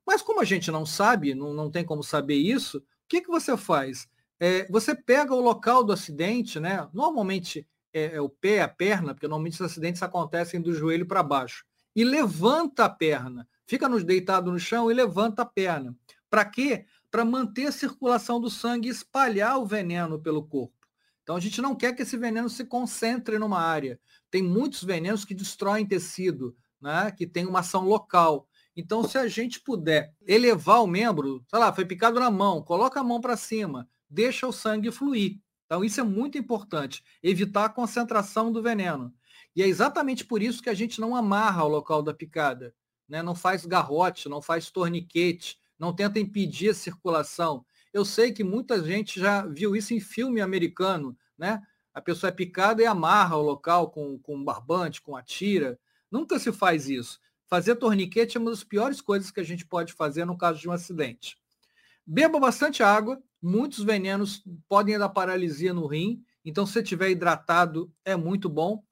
Mas 0.06 0.22
como 0.22 0.40
a 0.40 0.44
gente 0.44 0.70
não 0.70 0.86
sabe, 0.86 1.34
não, 1.34 1.52
não 1.52 1.70
tem 1.70 1.84
como 1.84 2.02
saber 2.02 2.36
isso, 2.36 2.78
o 2.78 2.82
que, 3.08 3.20
que 3.20 3.28
você 3.28 3.56
faz? 3.56 4.08
É, 4.40 4.66
você 4.70 4.94
pega 4.94 5.34
o 5.34 5.40
local 5.40 5.84
do 5.84 5.92
acidente, 5.92 6.58
né? 6.58 6.88
Normalmente 6.94 7.68
é, 7.92 8.16
é, 8.16 8.20
o 8.20 8.28
pé, 8.28 8.62
a 8.62 8.68
perna, 8.68 9.12
porque 9.12 9.28
normalmente 9.28 9.54
os 9.54 9.60
acidentes 9.60 10.02
acontecem 10.02 10.60
do 10.60 10.72
joelho 10.72 11.06
para 11.06 11.22
baixo, 11.22 11.64
e 11.94 12.02
levanta 12.04 12.86
a 12.86 12.88
perna. 12.88 13.46
Fica 13.66 13.88
nos 13.88 14.02
deitado 14.02 14.50
no 14.50 14.58
chão 14.58 14.90
e 14.90 14.94
levanta 14.94 15.42
a 15.42 15.46
perna. 15.46 15.94
Para 16.30 16.44
quê? 16.44 16.86
Para 17.10 17.24
manter 17.24 17.66
a 17.66 17.72
circulação 17.72 18.40
do 18.40 18.48
sangue 18.48 18.88
e 18.88 18.92
espalhar 18.92 19.58
o 19.58 19.66
veneno 19.66 20.18
pelo 20.18 20.42
corpo. 20.42 20.74
Então 21.22 21.36
a 21.36 21.40
gente 21.40 21.60
não 21.60 21.74
quer 21.76 21.94
que 21.94 22.02
esse 22.02 22.16
veneno 22.16 22.48
se 22.48 22.64
concentre 22.64 23.38
numa 23.38 23.60
área. 23.60 24.00
Tem 24.30 24.42
muitos 24.42 24.82
venenos 24.82 25.24
que 25.24 25.34
destroem 25.34 25.86
tecido, 25.86 26.56
né? 26.80 27.10
que 27.10 27.26
tem 27.26 27.46
uma 27.46 27.60
ação 27.60 27.84
local. 27.84 28.48
Então, 28.76 29.02
se 29.02 29.18
a 29.18 29.28
gente 29.28 29.60
puder 29.60 30.14
elevar 30.26 30.82
o 30.82 30.86
membro, 30.86 31.44
sei 31.48 31.58
lá, 31.58 31.72
foi 31.72 31.84
picado 31.84 32.18
na 32.18 32.30
mão, 32.30 32.62
coloca 32.62 33.00
a 33.00 33.04
mão 33.04 33.20
para 33.20 33.36
cima, 33.36 33.88
deixa 34.10 34.46
o 34.46 34.52
sangue 34.52 34.90
fluir. 34.90 35.38
Então, 35.66 35.84
isso 35.84 36.00
é 36.00 36.02
muito 36.02 36.36
importante, 36.36 37.04
evitar 37.22 37.66
a 37.66 37.68
concentração 37.68 38.50
do 38.50 38.60
veneno. 38.60 39.14
E 39.54 39.62
é 39.62 39.68
exatamente 39.68 40.24
por 40.24 40.42
isso 40.42 40.62
que 40.62 40.68
a 40.68 40.74
gente 40.74 41.00
não 41.00 41.14
amarra 41.14 41.64
o 41.64 41.68
local 41.68 42.02
da 42.02 42.12
picada, 42.12 42.74
né? 43.08 43.22
não 43.22 43.34
faz 43.34 43.64
garrote, 43.64 44.28
não 44.28 44.42
faz 44.42 44.70
torniquete, 44.70 45.58
não 45.78 45.94
tenta 45.94 46.18
impedir 46.18 46.70
a 46.70 46.74
circulação. 46.74 47.64
Eu 47.92 48.04
sei 48.04 48.32
que 48.32 48.44
muita 48.44 48.84
gente 48.84 49.18
já 49.18 49.46
viu 49.46 49.74
isso 49.74 49.94
em 49.94 50.00
filme 50.00 50.40
americano, 50.40 51.16
né? 51.38 51.62
A 51.92 52.00
pessoa 52.00 52.28
é 52.28 52.32
picada 52.32 52.82
e 52.82 52.86
amarra 52.86 53.36
o 53.36 53.42
local 53.42 53.90
com, 53.90 54.18
com 54.18 54.44
barbante, 54.44 55.02
com 55.02 55.16
a 55.16 55.22
tira. 55.22 55.78
Nunca 56.10 56.38
se 56.38 56.52
faz 56.52 56.88
isso. 56.88 57.18
Fazer 57.46 57.74
torniquete 57.74 58.36
é 58.36 58.40
uma 58.40 58.50
das 58.50 58.62
piores 58.62 59.00
coisas 59.00 59.32
que 59.32 59.40
a 59.40 59.44
gente 59.44 59.66
pode 59.66 59.92
fazer 59.92 60.24
no 60.24 60.38
caso 60.38 60.60
de 60.60 60.68
um 60.68 60.72
acidente. 60.72 61.36
Beba 62.06 62.38
bastante 62.38 62.82
água, 62.82 63.20
muitos 63.42 63.84
venenos 63.84 64.42
podem 64.68 64.98
dar 64.98 65.08
paralisia 65.08 65.72
no 65.72 65.86
rim, 65.86 66.22
então 66.44 66.66
se 66.66 66.80
estiver 66.80 67.10
hidratado 67.10 67.92
é 68.04 68.16
muito 68.16 68.48
bom. 68.48 68.82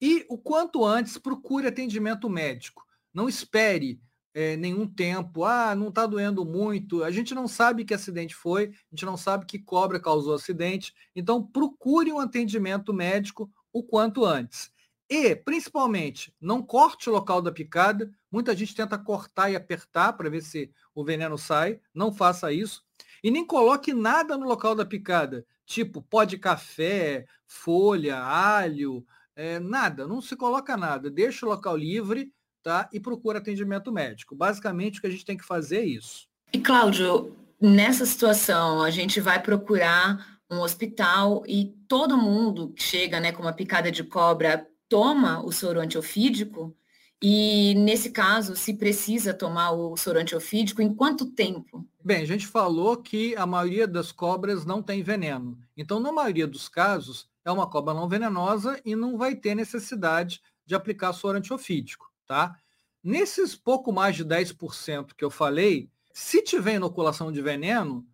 E 0.00 0.26
o 0.28 0.36
quanto 0.36 0.84
antes 0.84 1.16
procure 1.16 1.66
atendimento 1.66 2.28
médico. 2.28 2.84
Não 3.14 3.28
espere 3.28 4.00
é, 4.34 4.56
nenhum 4.56 4.86
tempo, 4.86 5.44
ah, 5.44 5.74
não 5.74 5.88
está 5.88 6.06
doendo 6.06 6.44
muito. 6.44 7.04
A 7.04 7.10
gente 7.10 7.34
não 7.34 7.46
sabe 7.46 7.84
que 7.84 7.94
acidente 7.94 8.34
foi, 8.34 8.64
a 8.64 8.94
gente 8.94 9.04
não 9.04 9.16
sabe 9.16 9.46
que 9.46 9.58
cobra 9.58 10.00
causou 10.00 10.34
acidente. 10.34 10.92
Então 11.14 11.42
procure 11.42 12.12
um 12.12 12.18
atendimento 12.18 12.92
médico 12.92 13.50
o 13.72 13.82
quanto 13.82 14.24
antes. 14.24 14.72
E, 15.08 15.36
principalmente, 15.36 16.34
não 16.40 16.62
corte 16.62 17.10
o 17.10 17.12
local 17.12 17.42
da 17.42 17.52
picada. 17.52 18.10
Muita 18.30 18.56
gente 18.56 18.74
tenta 18.74 18.96
cortar 18.98 19.50
e 19.50 19.56
apertar 19.56 20.14
para 20.14 20.30
ver 20.30 20.40
se 20.40 20.72
o 20.94 21.04
veneno 21.04 21.36
sai. 21.36 21.78
Não 21.94 22.10
faça 22.10 22.50
isso. 22.50 22.82
E 23.22 23.30
nem 23.30 23.46
coloque 23.46 23.94
nada 23.94 24.36
no 24.36 24.46
local 24.46 24.74
da 24.74 24.84
picada, 24.84 25.46
tipo 25.64 26.02
pó 26.02 26.24
de 26.24 26.36
café, 26.36 27.24
folha, 27.46 28.18
alho, 28.18 29.04
é, 29.36 29.58
nada. 29.58 30.06
Não 30.06 30.20
se 30.20 30.36
coloca 30.36 30.76
nada. 30.76 31.10
Deixa 31.10 31.46
o 31.46 31.48
local 31.48 31.76
livre 31.76 32.32
tá? 32.62 32.88
e 32.92 33.00
procura 33.00 33.38
atendimento 33.38 33.92
médico. 33.92 34.34
Basicamente, 34.34 34.98
o 34.98 35.00
que 35.00 35.06
a 35.06 35.10
gente 35.10 35.24
tem 35.24 35.36
que 35.36 35.44
fazer 35.44 35.78
é 35.78 35.86
isso. 35.86 36.28
E, 36.52 36.58
Cláudio, 36.58 37.36
nessa 37.60 38.04
situação, 38.04 38.82
a 38.82 38.90
gente 38.90 39.20
vai 39.20 39.42
procurar 39.42 40.40
um 40.50 40.60
hospital 40.60 41.42
e 41.46 41.74
todo 41.88 42.18
mundo 42.18 42.70
que 42.70 42.82
chega 42.82 43.18
né, 43.18 43.32
com 43.32 43.42
uma 43.42 43.52
picada 43.52 43.90
de 43.90 44.04
cobra 44.04 44.66
toma 44.88 45.42
o 45.42 45.50
soro 45.50 45.80
antiofídico? 45.80 46.76
E, 47.22 47.74
nesse 47.76 48.10
caso, 48.10 48.56
se 48.56 48.74
precisa 48.74 49.32
tomar 49.32 49.70
o 49.70 49.96
soro 49.96 50.18
antiofídico, 50.18 50.82
em 50.82 50.92
quanto 50.92 51.30
tempo? 51.30 51.86
Bem, 52.04 52.22
a 52.22 52.26
gente 52.26 52.48
falou 52.48 52.96
que 52.96 53.36
a 53.36 53.46
maioria 53.46 53.86
das 53.86 54.10
cobras 54.10 54.64
não 54.64 54.82
tem 54.82 55.04
veneno. 55.04 55.56
Então, 55.76 56.00
na 56.00 56.10
maioria 56.10 56.48
dos 56.48 56.68
casos, 56.68 57.30
é 57.44 57.52
uma 57.52 57.70
cobra 57.70 57.94
não 57.94 58.08
venenosa 58.08 58.80
e 58.84 58.96
não 58.96 59.16
vai 59.16 59.36
ter 59.36 59.54
necessidade 59.54 60.42
de 60.66 60.74
aplicar 60.74 61.12
soro 61.12 61.38
antiofídico, 61.38 62.10
tá? 62.26 62.56
Nesses 63.04 63.54
pouco 63.54 63.92
mais 63.92 64.16
de 64.16 64.24
10% 64.24 65.14
que 65.16 65.24
eu 65.24 65.30
falei, 65.30 65.88
se 66.12 66.42
tiver 66.42 66.74
inoculação 66.74 67.30
de 67.30 67.40
veneno, 67.40 68.04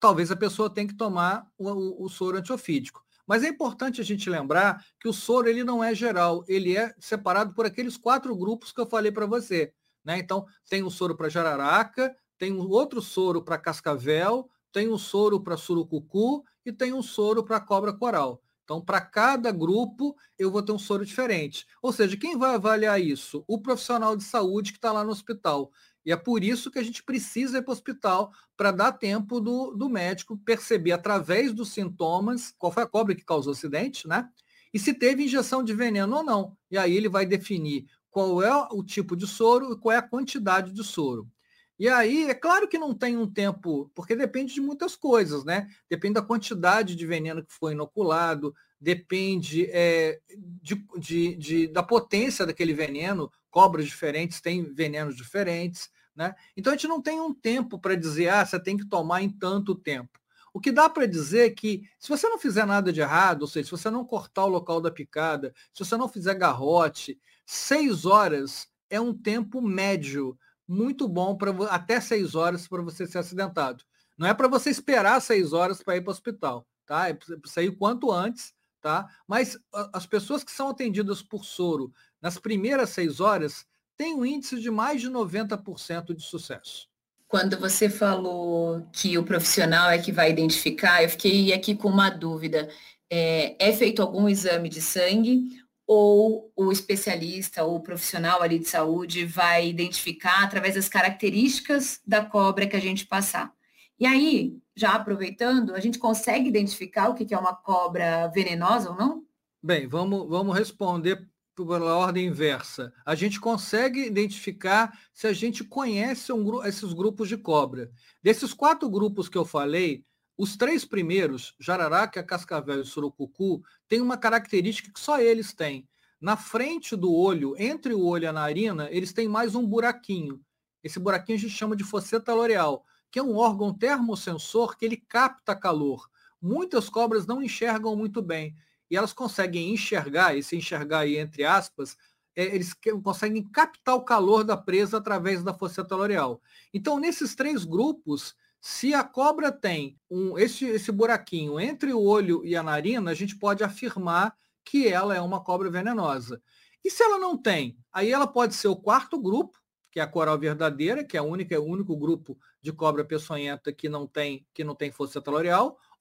talvez 0.00 0.32
a 0.32 0.36
pessoa 0.36 0.68
tenha 0.68 0.88
que 0.88 0.96
tomar 0.96 1.46
o, 1.56 1.70
o, 1.70 2.04
o 2.04 2.08
soro 2.08 2.36
antiofídico. 2.36 3.03
Mas 3.26 3.42
é 3.42 3.48
importante 3.48 4.00
a 4.00 4.04
gente 4.04 4.28
lembrar 4.28 4.84
que 5.00 5.08
o 5.08 5.12
soro 5.12 5.48
ele 5.48 5.64
não 5.64 5.82
é 5.82 5.94
geral, 5.94 6.44
ele 6.46 6.76
é 6.76 6.94
separado 6.98 7.54
por 7.54 7.64
aqueles 7.64 7.96
quatro 7.96 8.36
grupos 8.36 8.72
que 8.72 8.80
eu 8.80 8.86
falei 8.86 9.10
para 9.10 9.26
você. 9.26 9.72
Né? 10.04 10.18
Então, 10.18 10.46
tem 10.68 10.82
um 10.82 10.90
soro 10.90 11.16
para 11.16 11.30
jararaca, 11.30 12.14
tem 12.36 12.52
um 12.52 12.68
outro 12.68 13.00
soro 13.00 13.42
para 13.42 13.56
cascavel, 13.56 14.50
tem 14.70 14.88
um 14.88 14.98
soro 14.98 15.40
para 15.40 15.56
surucucu 15.56 16.44
e 16.66 16.72
tem 16.72 16.92
um 16.92 17.02
soro 17.02 17.42
para 17.42 17.60
cobra 17.60 17.92
coral. 17.92 18.43
Então, 18.64 18.80
para 18.80 19.00
cada 19.00 19.52
grupo, 19.52 20.16
eu 20.38 20.50
vou 20.50 20.62
ter 20.62 20.72
um 20.72 20.78
soro 20.78 21.04
diferente. 21.04 21.66
Ou 21.82 21.92
seja, 21.92 22.16
quem 22.16 22.36
vai 22.36 22.54
avaliar 22.54 23.00
isso? 23.00 23.44
O 23.46 23.60
profissional 23.60 24.16
de 24.16 24.24
saúde 24.24 24.72
que 24.72 24.78
está 24.78 24.90
lá 24.90 25.04
no 25.04 25.10
hospital. 25.10 25.70
E 26.04 26.10
é 26.10 26.16
por 26.16 26.42
isso 26.42 26.70
que 26.70 26.78
a 26.78 26.82
gente 26.82 27.02
precisa 27.02 27.58
ir 27.58 27.62
para 27.62 27.70
o 27.70 27.74
hospital 27.74 28.32
para 28.56 28.70
dar 28.70 28.92
tempo 28.92 29.40
do, 29.40 29.72
do 29.72 29.88
médico 29.88 30.36
perceber 30.38 30.92
através 30.92 31.52
dos 31.52 31.70
sintomas 31.70 32.54
qual 32.58 32.72
foi 32.72 32.82
a 32.82 32.86
cobra 32.86 33.14
que 33.14 33.24
causou 33.24 33.52
o 33.52 33.56
acidente, 33.56 34.08
né? 34.08 34.28
E 34.72 34.78
se 34.78 34.92
teve 34.92 35.24
injeção 35.24 35.62
de 35.62 35.72
veneno 35.72 36.16
ou 36.16 36.22
não. 36.24 36.56
E 36.70 36.76
aí 36.76 36.96
ele 36.96 37.08
vai 37.08 37.24
definir 37.24 37.86
qual 38.10 38.42
é 38.42 38.68
o 38.72 38.82
tipo 38.82 39.16
de 39.16 39.26
soro 39.26 39.72
e 39.72 39.78
qual 39.78 39.92
é 39.92 39.98
a 39.98 40.02
quantidade 40.02 40.72
de 40.72 40.82
soro. 40.84 41.30
E 41.78 41.88
aí, 41.88 42.30
é 42.30 42.34
claro 42.34 42.68
que 42.68 42.78
não 42.78 42.94
tem 42.94 43.16
um 43.16 43.26
tempo, 43.26 43.90
porque 43.94 44.14
depende 44.14 44.54
de 44.54 44.60
muitas 44.60 44.94
coisas, 44.94 45.44
né? 45.44 45.68
Depende 45.90 46.14
da 46.14 46.22
quantidade 46.22 46.94
de 46.94 47.06
veneno 47.06 47.44
que 47.44 47.52
foi 47.52 47.72
inoculado, 47.72 48.54
depende 48.80 49.66
é, 49.72 50.20
de, 50.62 50.86
de, 50.98 51.34
de, 51.34 51.68
da 51.68 51.82
potência 51.82 52.46
daquele 52.46 52.72
veneno. 52.72 53.30
Cobras 53.50 53.86
diferentes 53.86 54.40
têm 54.40 54.72
venenos 54.72 55.16
diferentes. 55.16 55.90
Né? 56.14 56.34
Então 56.56 56.72
a 56.72 56.76
gente 56.76 56.86
não 56.86 57.02
tem 57.02 57.20
um 57.20 57.34
tempo 57.34 57.78
para 57.78 57.96
dizer, 57.96 58.28
ah, 58.28 58.46
você 58.46 58.60
tem 58.60 58.76
que 58.76 58.86
tomar 58.86 59.22
em 59.22 59.30
tanto 59.30 59.74
tempo. 59.74 60.20
O 60.52 60.60
que 60.60 60.70
dá 60.70 60.88
para 60.88 61.06
dizer 61.06 61.46
é 61.46 61.50
que 61.50 61.82
se 61.98 62.08
você 62.08 62.28
não 62.28 62.38
fizer 62.38 62.64
nada 62.64 62.92
de 62.92 63.00
errado, 63.00 63.42
ou 63.42 63.48
seja, 63.48 63.64
se 63.64 63.70
você 63.72 63.90
não 63.90 64.04
cortar 64.04 64.44
o 64.44 64.48
local 64.48 64.80
da 64.80 64.90
picada, 64.90 65.52
se 65.72 65.84
você 65.84 65.96
não 65.96 66.08
fizer 66.08 66.34
garrote, 66.34 67.18
seis 67.44 68.06
horas 68.06 68.68
é 68.88 69.00
um 69.00 69.12
tempo 69.12 69.60
médio 69.60 70.38
muito 70.66 71.08
bom 71.08 71.36
para 71.36 71.50
até 71.68 72.00
seis 72.00 72.34
horas 72.34 72.66
para 72.66 72.82
você 72.82 73.06
ser 73.06 73.18
acidentado. 73.18 73.84
Não 74.16 74.26
é 74.26 74.34
para 74.34 74.48
você 74.48 74.70
esperar 74.70 75.20
seis 75.20 75.52
horas 75.52 75.82
para 75.82 75.96
ir 75.96 76.00
para 76.00 76.10
o 76.10 76.12
hospital, 76.12 76.66
tá? 76.86 77.08
É 77.08 77.14
para 77.14 77.26
sair 77.46 77.68
o 77.68 77.76
quanto 77.76 78.10
antes, 78.10 78.54
tá? 78.80 79.08
Mas 79.26 79.58
as 79.92 80.06
pessoas 80.06 80.44
que 80.44 80.52
são 80.52 80.68
atendidas 80.68 81.22
por 81.22 81.44
soro 81.44 81.92
nas 82.20 82.38
primeiras 82.38 82.90
seis 82.90 83.20
horas, 83.20 83.66
tem 83.96 84.14
um 84.14 84.24
índice 84.24 84.58
de 84.58 84.70
mais 84.70 85.00
de 85.00 85.10
90% 85.10 86.14
de 86.14 86.22
sucesso. 86.22 86.88
Quando 87.28 87.58
você 87.58 87.90
falou 87.90 88.86
que 88.92 89.18
o 89.18 89.24
profissional 89.24 89.90
é 89.90 89.98
que 89.98 90.12
vai 90.12 90.30
identificar, 90.30 91.02
eu 91.02 91.08
fiquei 91.08 91.52
aqui 91.52 91.74
com 91.74 91.88
uma 91.88 92.10
dúvida. 92.10 92.68
É, 93.10 93.56
é 93.58 93.72
feito 93.72 94.00
algum 94.00 94.28
exame 94.28 94.68
de 94.68 94.80
sangue 94.80 95.62
ou 95.86 96.52
o 96.56 96.72
especialista 96.72 97.64
ou 97.64 97.76
o 97.76 97.82
profissional 97.82 98.42
ali 98.42 98.58
de 98.58 98.68
saúde 98.68 99.24
vai 99.24 99.68
identificar 99.68 100.42
através 100.42 100.74
das 100.74 100.88
características 100.88 102.00
da 102.06 102.24
cobra 102.24 102.66
que 102.66 102.76
a 102.76 102.80
gente 102.80 103.06
passar? 103.06 103.52
E 103.98 104.06
aí, 104.06 104.56
já 104.74 104.94
aproveitando, 104.94 105.74
a 105.74 105.80
gente 105.80 105.98
consegue 105.98 106.48
identificar 106.48 107.08
o 107.08 107.14
que 107.14 107.32
é 107.32 107.38
uma 107.38 107.54
cobra 107.54 108.26
venenosa 108.28 108.90
ou 108.90 108.96
não? 108.96 109.24
Bem, 109.62 109.86
vamos, 109.86 110.28
vamos 110.28 110.56
responder 110.56 111.26
pela 111.54 111.96
ordem 111.96 112.26
inversa. 112.26 112.92
A 113.06 113.14
gente 113.14 113.38
consegue 113.38 114.04
identificar 114.04 114.98
se 115.12 115.26
a 115.26 115.32
gente 115.32 115.62
conhece 115.62 116.32
um, 116.32 116.64
esses 116.64 116.92
grupos 116.92 117.28
de 117.28 117.36
cobra. 117.36 117.90
Desses 118.22 118.52
quatro 118.52 118.90
grupos 118.90 119.28
que 119.28 119.38
eu 119.38 119.44
falei, 119.44 120.04
os 120.36 120.56
três 120.56 120.84
primeiros, 120.84 121.54
jararaca, 121.58 122.22
cascavel 122.22 122.80
e 122.80 122.84
surucucu, 122.84 123.62
têm 123.88 124.00
uma 124.00 124.16
característica 124.16 124.92
que 124.92 124.98
só 124.98 125.20
eles 125.20 125.52
têm. 125.52 125.88
Na 126.20 126.36
frente 126.36 126.96
do 126.96 127.12
olho, 127.12 127.54
entre 127.58 127.94
o 127.94 128.04
olho 128.04 128.24
e 128.24 128.26
a 128.26 128.32
narina, 128.32 128.88
eles 128.90 129.12
têm 129.12 129.28
mais 129.28 129.54
um 129.54 129.64
buraquinho. 129.64 130.40
Esse 130.82 130.98
buraquinho 130.98 131.38
a 131.38 131.40
gente 131.40 131.52
chama 131.52 131.76
de 131.76 131.84
fosseta 131.84 132.34
loreal, 132.34 132.84
que 133.10 133.18
é 133.18 133.22
um 133.22 133.36
órgão 133.36 133.72
termosensor 133.72 134.76
que 134.76 134.84
ele 134.84 134.96
capta 134.96 135.54
calor. 135.54 136.10
Muitas 136.42 136.88
cobras 136.88 137.26
não 137.26 137.42
enxergam 137.42 137.94
muito 137.94 138.20
bem 138.20 138.56
e 138.90 138.96
elas 138.96 139.12
conseguem 139.12 139.72
enxergar, 139.72 140.36
e 140.36 140.42
se 140.42 140.56
enxergar 140.56 141.00
aí 141.00 141.16
entre 141.16 141.44
aspas, 141.44 141.96
é, 142.36 142.44
eles 142.54 142.74
conseguem 143.02 143.42
captar 143.42 143.94
o 143.94 144.04
calor 144.04 144.44
da 144.44 144.56
presa 144.56 144.98
através 144.98 145.42
da 145.42 145.54
fosseta 145.54 145.94
loreal. 145.94 146.42
Então, 146.72 146.98
nesses 146.98 147.34
três 147.34 147.64
grupos, 147.64 148.34
se 148.66 148.94
a 148.94 149.04
cobra 149.04 149.52
tem 149.52 150.00
um, 150.10 150.38
esse, 150.38 150.64
esse 150.64 150.90
buraquinho 150.90 151.60
entre 151.60 151.92
o 151.92 152.00
olho 152.00 152.42
e 152.46 152.56
a 152.56 152.62
narina, 152.62 153.10
a 153.10 153.14
gente 153.14 153.36
pode 153.36 153.62
afirmar 153.62 154.34
que 154.64 154.88
ela 154.88 155.14
é 155.14 155.20
uma 155.20 155.44
cobra 155.44 155.68
venenosa. 155.68 156.40
E 156.82 156.90
se 156.90 157.02
ela 157.02 157.18
não 157.18 157.36
tem? 157.36 157.76
Aí 157.92 158.10
ela 158.10 158.26
pode 158.26 158.54
ser 158.54 158.68
o 158.68 158.76
quarto 158.76 159.20
grupo, 159.20 159.58
que 159.92 160.00
é 160.00 160.02
a 160.02 160.06
coral 160.06 160.38
verdadeira, 160.38 161.04
que 161.04 161.14
é 161.14 161.20
a 161.20 161.22
única, 161.22 161.54
é 161.54 161.58
o 161.58 161.62
único 161.62 161.94
grupo 161.94 162.38
de 162.62 162.72
cobra 162.72 163.04
peçonhenta 163.04 163.70
que 163.70 163.86
não 163.86 164.06
tem 164.06 164.46
que 164.54 164.64
não 164.64 164.74
tem 164.74 164.90
força 164.90 165.22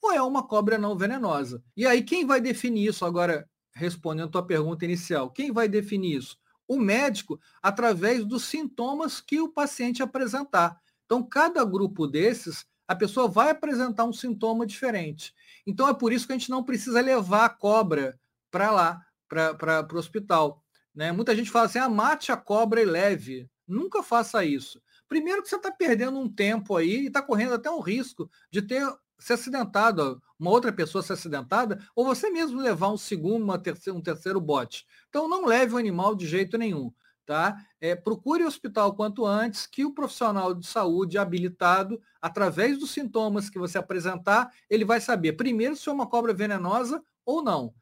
ou 0.02 0.14
é 0.14 0.22
uma 0.22 0.48
cobra 0.48 0.78
não 0.78 0.98
venenosa. 0.98 1.62
E 1.76 1.86
aí 1.86 2.02
quem 2.02 2.26
vai 2.26 2.40
definir 2.40 2.88
isso 2.88 3.04
agora, 3.04 3.46
respondendo 3.76 4.30
a 4.30 4.32
tua 4.32 4.48
pergunta 4.48 4.86
inicial, 4.86 5.30
quem 5.30 5.52
vai 5.52 5.68
definir 5.68 6.16
isso? 6.16 6.38
O 6.66 6.80
médico, 6.80 7.38
através 7.62 8.24
dos 8.24 8.46
sintomas 8.46 9.20
que 9.20 9.42
o 9.42 9.50
paciente 9.50 10.02
apresentar. 10.02 10.82
Então, 11.14 11.22
cada 11.22 11.64
grupo 11.64 12.08
desses, 12.08 12.66
a 12.88 12.96
pessoa 12.96 13.28
vai 13.28 13.52
apresentar 13.52 14.04
um 14.04 14.12
sintoma 14.12 14.66
diferente. 14.66 15.32
Então, 15.64 15.88
é 15.88 15.94
por 15.94 16.12
isso 16.12 16.26
que 16.26 16.34
a 16.34 16.36
gente 16.36 16.50
não 16.50 16.64
precisa 16.64 17.00
levar 17.02 17.46
a 17.46 17.50
cobra 17.50 18.20
para 18.50 18.72
lá, 18.72 19.06
para 19.28 19.88
o 19.94 19.98
hospital. 20.00 20.64
Né? 20.94 21.12
Muita 21.12 21.36
gente 21.36 21.52
fala 21.52 21.68
assim, 21.68 21.78
ah, 21.78 21.88
mate 21.88 22.32
a 22.32 22.36
cobra 22.36 22.82
e 22.82 22.86
leve. 22.86 23.48
Nunca 23.68 24.02
faça 24.02 24.44
isso. 24.44 24.82
Primeiro 25.08 25.44
que 25.44 25.50
você 25.50 25.56
está 25.56 25.70
perdendo 25.70 26.18
um 26.18 26.28
tempo 26.28 26.76
aí 26.76 27.02
e 27.02 27.08
está 27.08 27.22
correndo 27.22 27.54
até 27.54 27.70
um 27.70 27.80
risco 27.80 28.28
de 28.50 28.64
ter 28.64 28.84
se 29.20 29.34
acidentado, 29.34 30.20
uma 30.40 30.50
outra 30.50 30.74
pessoa 30.74 31.04
se 31.04 31.14
acidentada, 31.14 31.80
ou 31.96 32.06
você 32.06 32.32
mesmo 32.32 32.60
levar 32.60 32.90
um 32.90 32.98
segundo, 32.98 33.44
uma 33.44 33.60
terceiro, 33.60 34.00
um 34.00 34.02
terceiro 34.02 34.42
bote. 34.42 34.88
Então 35.10 35.30
não 35.30 35.46
leve 35.46 35.76
o 35.76 35.78
animal 35.78 36.16
de 36.16 36.26
jeito 36.26 36.58
nenhum. 36.58 36.92
Tá? 37.26 37.56
É, 37.80 37.96
procure 37.96 38.44
o 38.44 38.48
hospital 38.48 38.96
quanto 38.96 39.26
antes, 39.26 39.66
que 39.66 39.86
o 39.86 39.94
profissional 39.94 40.54
de 40.54 40.68
saúde 40.68 41.18
habilitado, 41.18 42.02
através 42.22 42.78
dos 42.78 42.92
sintomas 42.92 43.50
que 43.50 43.58
você 43.58 43.78
apresentar, 43.78 44.52
ele 44.70 44.84
vai 44.84 45.00
saber 45.00 45.34
primeiro 45.34 45.76
se 45.76 45.88
é 45.88 45.92
uma 45.92 46.06
cobra 46.06 46.34
venenosa 46.34 47.02
ou 47.26 47.42
não. 47.42 47.74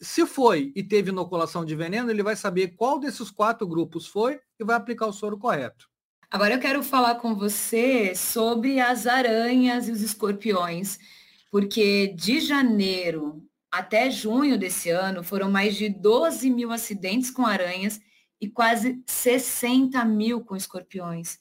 Se 0.00 0.26
foi 0.26 0.72
e 0.74 0.82
teve 0.82 1.10
inoculação 1.10 1.64
de 1.64 1.76
veneno, 1.76 2.10
ele 2.10 2.24
vai 2.24 2.34
saber 2.34 2.74
qual 2.74 2.98
desses 2.98 3.30
quatro 3.30 3.68
grupos 3.68 4.08
foi 4.08 4.40
e 4.58 4.64
vai 4.64 4.74
aplicar 4.74 5.06
o 5.06 5.12
soro 5.12 5.38
correto. 5.38 5.88
Agora 6.28 6.54
eu 6.54 6.58
quero 6.58 6.82
falar 6.82 7.16
com 7.16 7.36
você 7.36 8.14
sobre 8.16 8.80
as 8.80 9.06
aranhas 9.06 9.86
e 9.86 9.92
os 9.92 10.00
escorpiões, 10.00 10.98
porque 11.52 12.08
de 12.16 12.40
janeiro 12.40 13.46
até 13.70 14.10
junho 14.10 14.58
desse 14.58 14.90
ano 14.90 15.22
foram 15.22 15.50
mais 15.50 15.76
de 15.76 15.88
12 15.88 16.50
mil 16.50 16.72
acidentes 16.72 17.30
com 17.30 17.46
aranhas 17.46 18.00
e 18.42 18.48
quase 18.50 19.00
60 19.06 20.04
mil 20.04 20.44
com 20.44 20.56
escorpiões. 20.56 21.38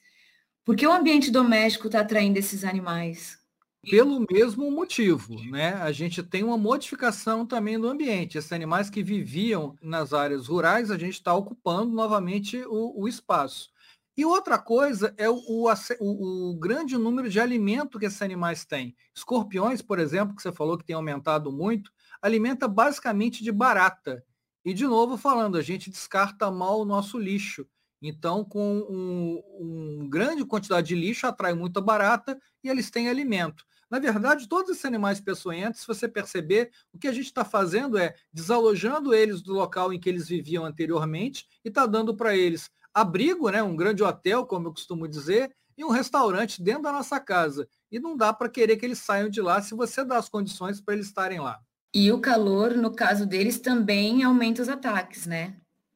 Por 0.63 0.75
que 0.75 0.87
o 0.87 0.93
ambiente 0.93 1.31
doméstico 1.31 1.87
está 1.87 2.01
atraindo 2.01 2.37
esses 2.37 2.63
animais? 2.63 3.41
pelo 3.89 4.23
mesmo 4.31 4.69
motivo, 4.69 5.41
né? 5.49 5.73
A 5.73 5.91
gente 5.91 6.21
tem 6.21 6.43
uma 6.43 6.57
modificação 6.57 7.45
também 7.45 7.79
do 7.79 7.87
ambiente. 7.87 8.37
Esses 8.37 8.51
animais 8.51 8.89
que 8.89 9.01
viviam 9.01 9.75
nas 9.81 10.13
áreas 10.13 10.47
rurais, 10.47 10.91
a 10.91 10.97
gente 10.97 11.13
está 11.13 11.33
ocupando 11.33 11.91
novamente 11.91 12.63
o, 12.65 13.01
o, 13.01 13.07
espaço. 13.07 13.71
E 14.15 14.23
outra 14.23 14.59
coisa 14.59 15.13
é 15.17 15.27
o, 15.27 15.35
o, 15.35 16.49
o, 16.51 16.59
grande 16.59 16.95
número 16.95 17.27
de 17.27 17.39
alimento 17.39 17.97
que 17.97 18.05
esses 18.05 18.21
animais 18.21 18.65
têm. 18.65 18.95
Escorpiões, 19.15 19.81
por 19.81 19.97
exemplo, 19.97 20.35
que 20.35 20.43
você 20.43 20.51
falou 20.51 20.77
que 20.77 20.85
tem 20.85 20.95
aumentado 20.95 21.51
muito, 21.51 21.91
alimenta 22.21 22.67
basicamente 22.67 23.43
de 23.43 23.51
barata. 23.51 24.23
E, 24.63 24.73
de 24.73 24.85
novo, 24.85 25.17
falando, 25.17 25.57
a 25.57 25.61
gente 25.61 25.89
descarta 25.89 26.51
mal 26.51 26.79
o 26.79 26.85
nosso 26.85 27.17
lixo. 27.17 27.67
Então, 28.01 28.43
com 28.43 28.79
um, 28.89 29.43
um 29.59 30.09
grande 30.09 30.43
quantidade 30.45 30.87
de 30.87 30.95
lixo, 30.95 31.27
atrai 31.27 31.53
muita 31.53 31.79
barata 31.79 32.39
e 32.63 32.69
eles 32.69 32.89
têm 32.89 33.09
alimento. 33.09 33.63
Na 33.89 33.99
verdade, 33.99 34.47
todos 34.47 34.71
esses 34.71 34.85
animais 34.85 35.19
peçonhentos, 35.19 35.81
se 35.81 35.87
você 35.87 36.07
perceber, 36.07 36.71
o 36.93 36.97
que 36.97 37.07
a 37.07 37.11
gente 37.11 37.25
está 37.25 37.43
fazendo 37.43 37.97
é 37.97 38.15
desalojando 38.33 39.13
eles 39.13 39.41
do 39.41 39.53
local 39.53 39.91
em 39.91 39.99
que 39.99 40.07
eles 40.07 40.29
viviam 40.29 40.63
anteriormente 40.65 41.45
e 41.63 41.67
está 41.67 41.85
dando 41.85 42.15
para 42.15 42.35
eles 42.35 42.71
abrigo, 42.93 43.49
né, 43.49 43.61
um 43.61 43.75
grande 43.75 44.03
hotel, 44.03 44.45
como 44.45 44.67
eu 44.67 44.71
costumo 44.71 45.07
dizer, 45.07 45.53
e 45.77 45.83
um 45.83 45.89
restaurante 45.89 46.61
dentro 46.61 46.83
da 46.83 46.91
nossa 46.91 47.19
casa. 47.19 47.67
E 47.91 47.99
não 47.99 48.15
dá 48.15 48.33
para 48.33 48.49
querer 48.49 48.77
que 48.77 48.85
eles 48.85 48.99
saiam 48.99 49.29
de 49.29 49.41
lá 49.41 49.61
se 49.61 49.73
você 49.75 50.03
dá 50.03 50.17
as 50.17 50.29
condições 50.29 50.81
para 50.81 50.93
eles 50.93 51.07
estarem 51.07 51.39
lá. 51.39 51.59
E 51.93 52.11
o 52.11 52.19
calor, 52.19 52.73
no 52.75 52.91
caso 52.91 53.25
deles, 53.25 53.59
também 53.59 54.23
aumenta 54.23 54.61
os 54.61 54.69
ataques, 54.69 55.25
né? 55.25 55.55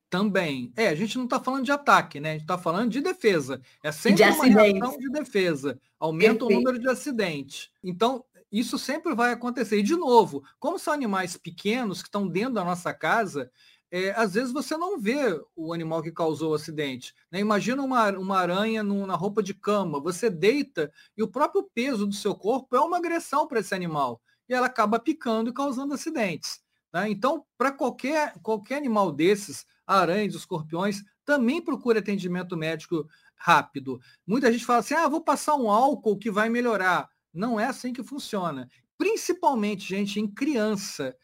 Também. 0.09 0.71
É, 0.75 0.89
a 0.89 0.95
gente 0.95 1.17
não 1.17 1.25
está 1.25 1.39
falando 1.39 1.65
de 1.65 1.71
ataque, 1.71 2.19
né? 2.19 2.29
A 2.29 2.33
gente 2.33 2.41
está 2.41 2.57
falando 2.57 2.89
de 2.89 3.01
defesa. 3.01 3.61
É 3.81 3.91
sempre 3.91 4.23
de 4.23 4.29
uma 4.31 4.45
reação 4.45 4.97
de 4.97 5.09
defesa. 5.09 5.79
Aumenta 5.99 6.39
Perfeito. 6.39 6.53
o 6.53 6.55
número 6.55 6.79
de 6.79 6.89
acidentes. 6.89 7.69
Então, 7.83 8.23
isso 8.51 8.77
sempre 8.77 9.15
vai 9.15 9.31
acontecer. 9.31 9.79
E, 9.79 9.83
de 9.83 9.95
novo, 9.95 10.43
como 10.59 10.77
são 10.77 10.93
animais 10.93 11.37
pequenos 11.37 12.01
que 12.01 12.07
estão 12.07 12.27
dentro 12.27 12.53
da 12.55 12.63
nossa 12.63 12.93
casa, 12.93 13.51
é, 13.91 14.11
às 14.11 14.33
vezes 14.33 14.51
você 14.51 14.75
não 14.77 14.99
vê 14.99 15.41
o 15.55 15.73
animal 15.73 16.01
que 16.01 16.11
causou 16.11 16.51
o 16.51 16.55
acidente. 16.55 17.13
Né? 17.31 17.39
Imagina 17.39 17.81
uma, 17.81 18.09
uma 18.11 18.37
aranha 18.37 18.83
no, 18.83 19.07
na 19.07 19.15
roupa 19.15 19.41
de 19.41 19.53
cama. 19.53 19.99
Você 20.01 20.29
deita 20.29 20.91
e 21.17 21.23
o 21.23 21.27
próprio 21.27 21.63
peso 21.73 22.05
do 22.05 22.13
seu 22.13 22.35
corpo 22.35 22.75
é 22.75 22.79
uma 22.79 22.97
agressão 22.97 23.47
para 23.47 23.59
esse 23.59 23.73
animal. 23.73 24.21
E 24.47 24.53
ela 24.53 24.67
acaba 24.67 24.99
picando 24.99 25.49
e 25.49 25.53
causando 25.53 25.93
acidentes. 25.93 26.59
Né? 26.93 27.09
Então, 27.09 27.45
para 27.57 27.71
qualquer, 27.71 28.33
qualquer 28.41 28.77
animal 28.77 29.11
desses, 29.11 29.65
aranhas, 29.85 30.35
escorpiões, 30.35 31.03
também 31.23 31.61
procure 31.61 31.99
atendimento 31.99 32.55
médico 32.55 33.07
rápido. 33.35 33.99
Muita 34.25 34.51
gente 34.51 34.65
fala 34.65 34.79
assim, 34.79 34.93
ah, 34.93 35.07
vou 35.07 35.21
passar 35.21 35.55
um 35.55 35.69
álcool 35.69 36.17
que 36.17 36.31
vai 36.31 36.49
melhorar. 36.49 37.09
Não 37.33 37.59
é 37.59 37.65
assim 37.65 37.91
que 37.91 38.03
funciona. 38.03 38.69
Principalmente, 38.97 39.87
gente, 39.87 40.19
em 40.19 40.27
criança. 40.27 41.15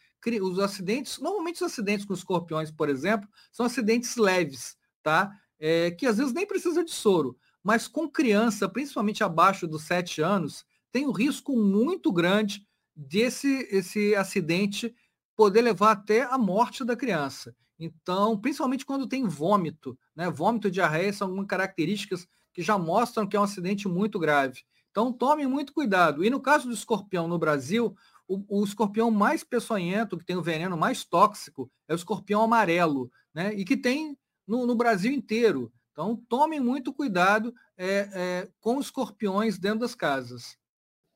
Os 0.42 0.60
acidentes, 0.60 1.20
normalmente 1.20 1.56
os 1.56 1.72
acidentes 1.72 2.06
com 2.06 2.14
escorpiões, 2.14 2.70
por 2.70 2.90
exemplo, 2.90 3.28
são 3.52 3.66
acidentes 3.66 4.18
leves, 4.18 4.76
tá? 5.02 5.32
É, 5.60 5.90
que 5.90 6.06
às 6.06 6.18
vezes 6.18 6.34
nem 6.34 6.46
precisa 6.46 6.84
de 6.84 6.92
soro. 6.92 7.38
Mas 7.64 7.88
com 7.88 8.10
criança, 8.10 8.70
principalmente 8.70 9.24
abaixo 9.24 9.68
dos 9.68 9.84
7 9.84 10.22
anos, 10.22 10.66
tem 10.92 11.08
um 11.08 11.12
risco 11.12 11.56
muito 11.56 12.12
grande 12.12 12.68
desse 13.08 13.68
esse 13.72 14.16
acidente 14.16 14.94
poder 15.36 15.62
levar 15.62 15.92
até 15.92 16.24
a 16.24 16.38
morte 16.38 16.84
da 16.84 16.96
criança. 16.96 17.56
Então, 17.80 18.38
principalmente 18.38 18.86
quando 18.86 19.08
tem 19.08 19.28
vômito, 19.28 19.98
né? 20.16 20.30
Vômito 20.30 20.68
e 20.68 20.72
diarreia 20.72 21.12
são 21.12 21.28
algumas 21.28 21.48
características 21.48 22.28
que 22.54 22.62
já 22.62 22.78
mostram 22.78 23.28
que 23.28 23.36
é 23.36 23.40
um 23.40 23.44
acidente 23.44 23.88
muito 23.88 24.20
grave. 24.20 24.62
Então, 24.92 25.12
tome 25.12 25.48
muito 25.48 25.74
cuidado. 25.74 26.24
E 26.24 26.30
no 26.30 26.40
caso 26.40 26.68
do 26.68 26.74
escorpião 26.74 27.28
no 27.28 27.40
Brasil, 27.40 27.96
o, 28.28 28.60
o, 28.60 28.64
escorpião 28.64 29.10
mais 29.10 29.44
peçonhento, 29.44 30.18
que 30.18 30.26
tem 30.26 30.36
o 30.36 30.44
veneno 30.44 30.78
mais 30.78 31.04
tóxico, 31.04 31.72
é 31.88 31.94
o 31.94 31.96
escorpião 31.96 32.44
amarelo, 32.44 33.12
né? 33.34 33.54
E 33.56 33.66
que 33.66 33.78
tem 33.78 34.18
no, 34.46 34.68
no 34.68 34.76
Brasil 34.76 35.12
inteiro. 35.12 35.72
Então, 35.92 36.16
tome 36.30 36.60
muito 36.60 36.94
cuidado 36.94 37.54
é, 37.78 38.10
é, 38.14 38.50
com 38.60 38.80
escorpiões 38.80 39.58
dentro 39.58 39.80
das 39.80 39.96
casas. 39.96 40.58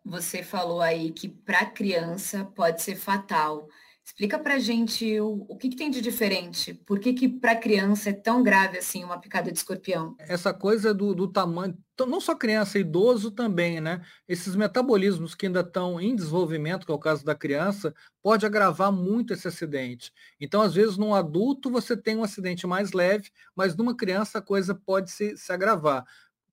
Você 0.05 0.43
falou 0.43 0.81
aí 0.81 1.11
que 1.11 1.27
para 1.27 1.65
criança 1.65 2.45
pode 2.45 2.83
ser 2.83 2.95
fatal. 2.95 3.67
Explica 4.05 4.37
pra 4.37 4.59
gente 4.59 5.19
o, 5.19 5.47
o 5.49 5.57
que, 5.57 5.67
que 5.67 5.75
tem 5.75 5.89
de 5.89 5.99
diferente. 5.99 6.75
Por 6.75 6.99
que, 6.99 7.11
que 7.11 7.27
para 7.27 7.55
criança 7.55 8.11
é 8.11 8.13
tão 8.13 8.43
grave 8.43 8.77
assim 8.77 9.03
uma 9.03 9.19
picada 9.19 9.51
de 9.51 9.57
escorpião? 9.57 10.15
Essa 10.19 10.53
coisa 10.53 10.93
do, 10.93 11.15
do 11.15 11.27
tamanho, 11.27 11.75
não 12.07 12.21
só 12.21 12.35
criança, 12.35 12.77
idoso 12.77 13.31
também, 13.31 13.81
né? 13.81 14.05
Esses 14.27 14.55
metabolismos 14.55 15.33
que 15.33 15.47
ainda 15.47 15.61
estão 15.61 15.99
em 15.99 16.15
desenvolvimento, 16.15 16.85
que 16.85 16.91
é 16.91 16.95
o 16.95 16.99
caso 16.99 17.25
da 17.25 17.33
criança, 17.33 17.95
pode 18.21 18.45
agravar 18.45 18.91
muito 18.91 19.33
esse 19.33 19.47
acidente. 19.47 20.13
Então, 20.39 20.61
às 20.61 20.75
vezes, 20.75 20.97
num 20.97 21.15
adulto 21.15 21.71
você 21.71 21.97
tem 21.97 22.15
um 22.15 22.23
acidente 22.23 22.67
mais 22.67 22.91
leve, 22.91 23.31
mas 23.55 23.75
numa 23.75 23.97
criança 23.97 24.37
a 24.37 24.41
coisa 24.41 24.75
pode 24.75 25.09
se, 25.09 25.35
se 25.35 25.51
agravar 25.51 26.05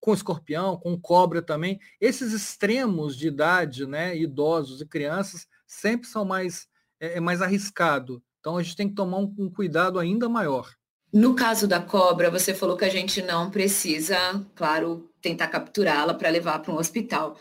com 0.03 0.13
escorpião, 0.13 0.77
com 0.77 1.01
cobra 1.01 1.41
também. 1.41 1.79
Esses 2.01 2.33
extremos 2.33 3.17
de 3.17 3.29
idade, 3.29 3.87
né, 3.87 4.17
idosos 4.19 4.81
e 4.81 4.87
crianças, 4.87 5.47
sempre 5.65 6.09
são 6.09 6.25
mais 6.25 6.67
é, 7.01 7.19
é 7.19 7.21
mais 7.21 7.41
arriscado. 7.41 8.21
Então 8.41 8.57
a 8.57 8.63
gente 8.63 8.75
tem 8.75 8.89
que 8.89 8.97
tomar 8.97 9.19
um, 9.19 9.33
um 9.39 9.49
cuidado 9.49 10.01
ainda 10.01 10.29
maior. 10.29 10.69
No 11.13 11.37
caso 11.37 11.69
da 11.69 11.81
cobra, 11.81 12.31
você 12.31 12.53
falou 12.53 12.77
que 12.77 12.85
a 12.85 12.89
gente 12.89 13.23
não 13.23 13.49
precisa, 13.49 14.17
claro, 14.57 15.09
tentar 15.21 15.47
capturá-la 15.47 16.15
para 16.15 16.31
levar 16.31 16.59
para 16.59 16.73
um 16.73 16.79
hospital. 16.79 17.39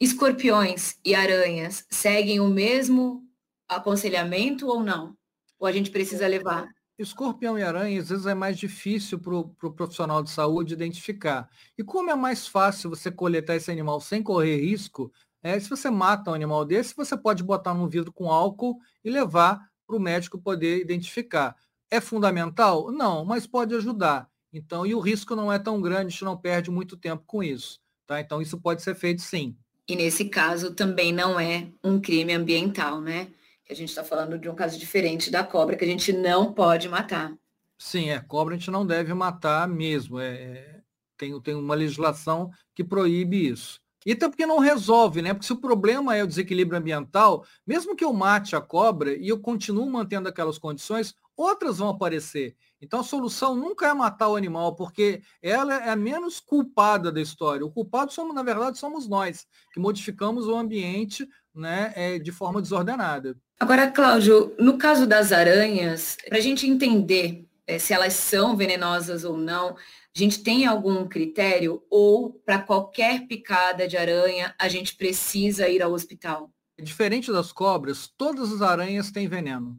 Escorpiões 0.00 0.96
e 1.04 1.14
aranhas 1.14 1.86
seguem 1.90 2.40
o 2.40 2.48
mesmo 2.48 3.22
aconselhamento 3.68 4.66
ou 4.66 4.82
não? 4.82 5.14
Ou 5.60 5.68
a 5.68 5.72
gente 5.72 5.90
precisa 5.90 6.26
levar? 6.26 6.66
Escorpião 7.02 7.58
e 7.58 7.62
aranha, 7.62 7.98
às 7.98 8.10
vezes, 8.10 8.26
é 8.26 8.34
mais 8.34 8.58
difícil 8.58 9.18
para 9.18 9.34
o 9.34 9.48
pro 9.48 9.72
profissional 9.72 10.22
de 10.22 10.30
saúde 10.30 10.74
identificar. 10.74 11.48
E 11.78 11.82
como 11.82 12.10
é 12.10 12.14
mais 12.14 12.46
fácil 12.46 12.90
você 12.90 13.10
coletar 13.10 13.56
esse 13.56 13.70
animal 13.70 14.00
sem 14.00 14.22
correr 14.22 14.60
risco, 14.60 15.10
é, 15.42 15.58
se 15.58 15.70
você 15.70 15.88
mata 15.88 16.30
um 16.30 16.34
animal 16.34 16.64
desse, 16.64 16.94
você 16.94 17.16
pode 17.16 17.42
botar 17.42 17.72
num 17.72 17.88
vidro 17.88 18.12
com 18.12 18.30
álcool 18.30 18.78
e 19.02 19.10
levar 19.10 19.66
para 19.86 19.96
o 19.96 20.00
médico 20.00 20.38
poder 20.38 20.78
identificar. 20.80 21.56
É 21.90 22.00
fundamental? 22.00 22.92
Não, 22.92 23.24
mas 23.24 23.46
pode 23.46 23.74
ajudar. 23.74 24.28
Então, 24.52 24.84
e 24.84 24.94
o 24.94 25.00
risco 25.00 25.34
não 25.34 25.50
é 25.50 25.58
tão 25.58 25.80
grande, 25.80 26.06
a 26.06 26.10
gente 26.10 26.24
não 26.24 26.36
perde 26.36 26.70
muito 26.70 26.96
tempo 26.98 27.24
com 27.26 27.42
isso. 27.42 27.80
Tá? 28.06 28.20
Então, 28.20 28.42
isso 28.42 28.60
pode 28.60 28.82
ser 28.82 28.94
feito 28.94 29.22
sim. 29.22 29.56
E 29.88 29.96
nesse 29.96 30.26
caso 30.26 30.74
também 30.74 31.12
não 31.12 31.40
é 31.40 31.68
um 31.82 31.98
crime 31.98 32.34
ambiental, 32.34 33.00
né? 33.00 33.28
A 33.70 33.74
gente 33.74 33.90
está 33.90 34.02
falando 34.02 34.36
de 34.36 34.48
um 34.48 34.54
caso 34.54 34.76
diferente 34.76 35.30
da 35.30 35.44
cobra, 35.44 35.76
que 35.76 35.84
a 35.84 35.88
gente 35.88 36.12
não 36.12 36.52
pode 36.52 36.88
matar. 36.88 37.32
Sim, 37.78 38.10
é, 38.10 38.18
cobra 38.18 38.54
a 38.54 38.58
gente 38.58 38.70
não 38.70 38.84
deve 38.84 39.14
matar 39.14 39.68
mesmo. 39.68 40.18
É, 40.18 40.34
é, 40.34 40.80
tem, 41.16 41.40
tem 41.40 41.54
uma 41.54 41.76
legislação 41.76 42.50
que 42.74 42.82
proíbe 42.82 43.48
isso. 43.48 43.80
E 44.04 44.12
até 44.12 44.28
porque 44.28 44.44
não 44.44 44.58
resolve, 44.58 45.22
né? 45.22 45.32
Porque 45.32 45.46
se 45.46 45.52
o 45.52 45.60
problema 45.60 46.16
é 46.16 46.24
o 46.24 46.26
desequilíbrio 46.26 46.78
ambiental, 46.78 47.44
mesmo 47.66 47.94
que 47.94 48.04
eu 48.04 48.12
mate 48.12 48.56
a 48.56 48.60
cobra 48.60 49.14
e 49.14 49.28
eu 49.28 49.38
continuo 49.38 49.88
mantendo 49.88 50.28
aquelas 50.28 50.58
condições, 50.58 51.14
outras 51.40 51.78
vão 51.78 51.88
aparecer. 51.88 52.56
Então 52.80 53.00
a 53.00 53.04
solução 53.04 53.54
nunca 53.54 53.88
é 53.88 53.94
matar 53.94 54.28
o 54.28 54.36
animal, 54.36 54.74
porque 54.74 55.22
ela 55.42 55.74
é 55.74 55.90
a 55.90 55.96
menos 55.96 56.40
culpada 56.40 57.10
da 57.10 57.20
história. 57.20 57.64
O 57.64 57.70
culpado 57.70 58.12
somos, 58.12 58.34
na 58.34 58.42
verdade, 58.42 58.78
somos 58.78 59.08
nós, 59.08 59.46
que 59.72 59.80
modificamos 59.80 60.46
o 60.46 60.54
ambiente 60.54 61.28
né, 61.54 61.92
é, 61.94 62.18
de 62.18 62.32
forma 62.32 62.60
desordenada. 62.60 63.36
Agora, 63.58 63.90
Cláudio, 63.90 64.54
no 64.58 64.78
caso 64.78 65.06
das 65.06 65.32
aranhas, 65.32 66.16
para 66.28 66.38
a 66.38 66.40
gente 66.40 66.66
entender 66.66 67.46
é, 67.66 67.78
se 67.78 67.92
elas 67.92 68.14
são 68.14 68.56
venenosas 68.56 69.24
ou 69.24 69.36
não, 69.36 69.76
a 70.14 70.18
gente 70.18 70.42
tem 70.42 70.66
algum 70.66 71.06
critério 71.06 71.82
ou 71.88 72.32
para 72.32 72.58
qualquer 72.58 73.26
picada 73.28 73.86
de 73.86 73.96
aranha 73.96 74.54
a 74.58 74.68
gente 74.68 74.96
precisa 74.96 75.68
ir 75.68 75.82
ao 75.82 75.92
hospital? 75.92 76.50
Diferente 76.80 77.30
das 77.30 77.52
cobras, 77.52 78.10
todas 78.16 78.52
as 78.52 78.62
aranhas 78.62 79.10
têm 79.10 79.28
veneno. 79.28 79.78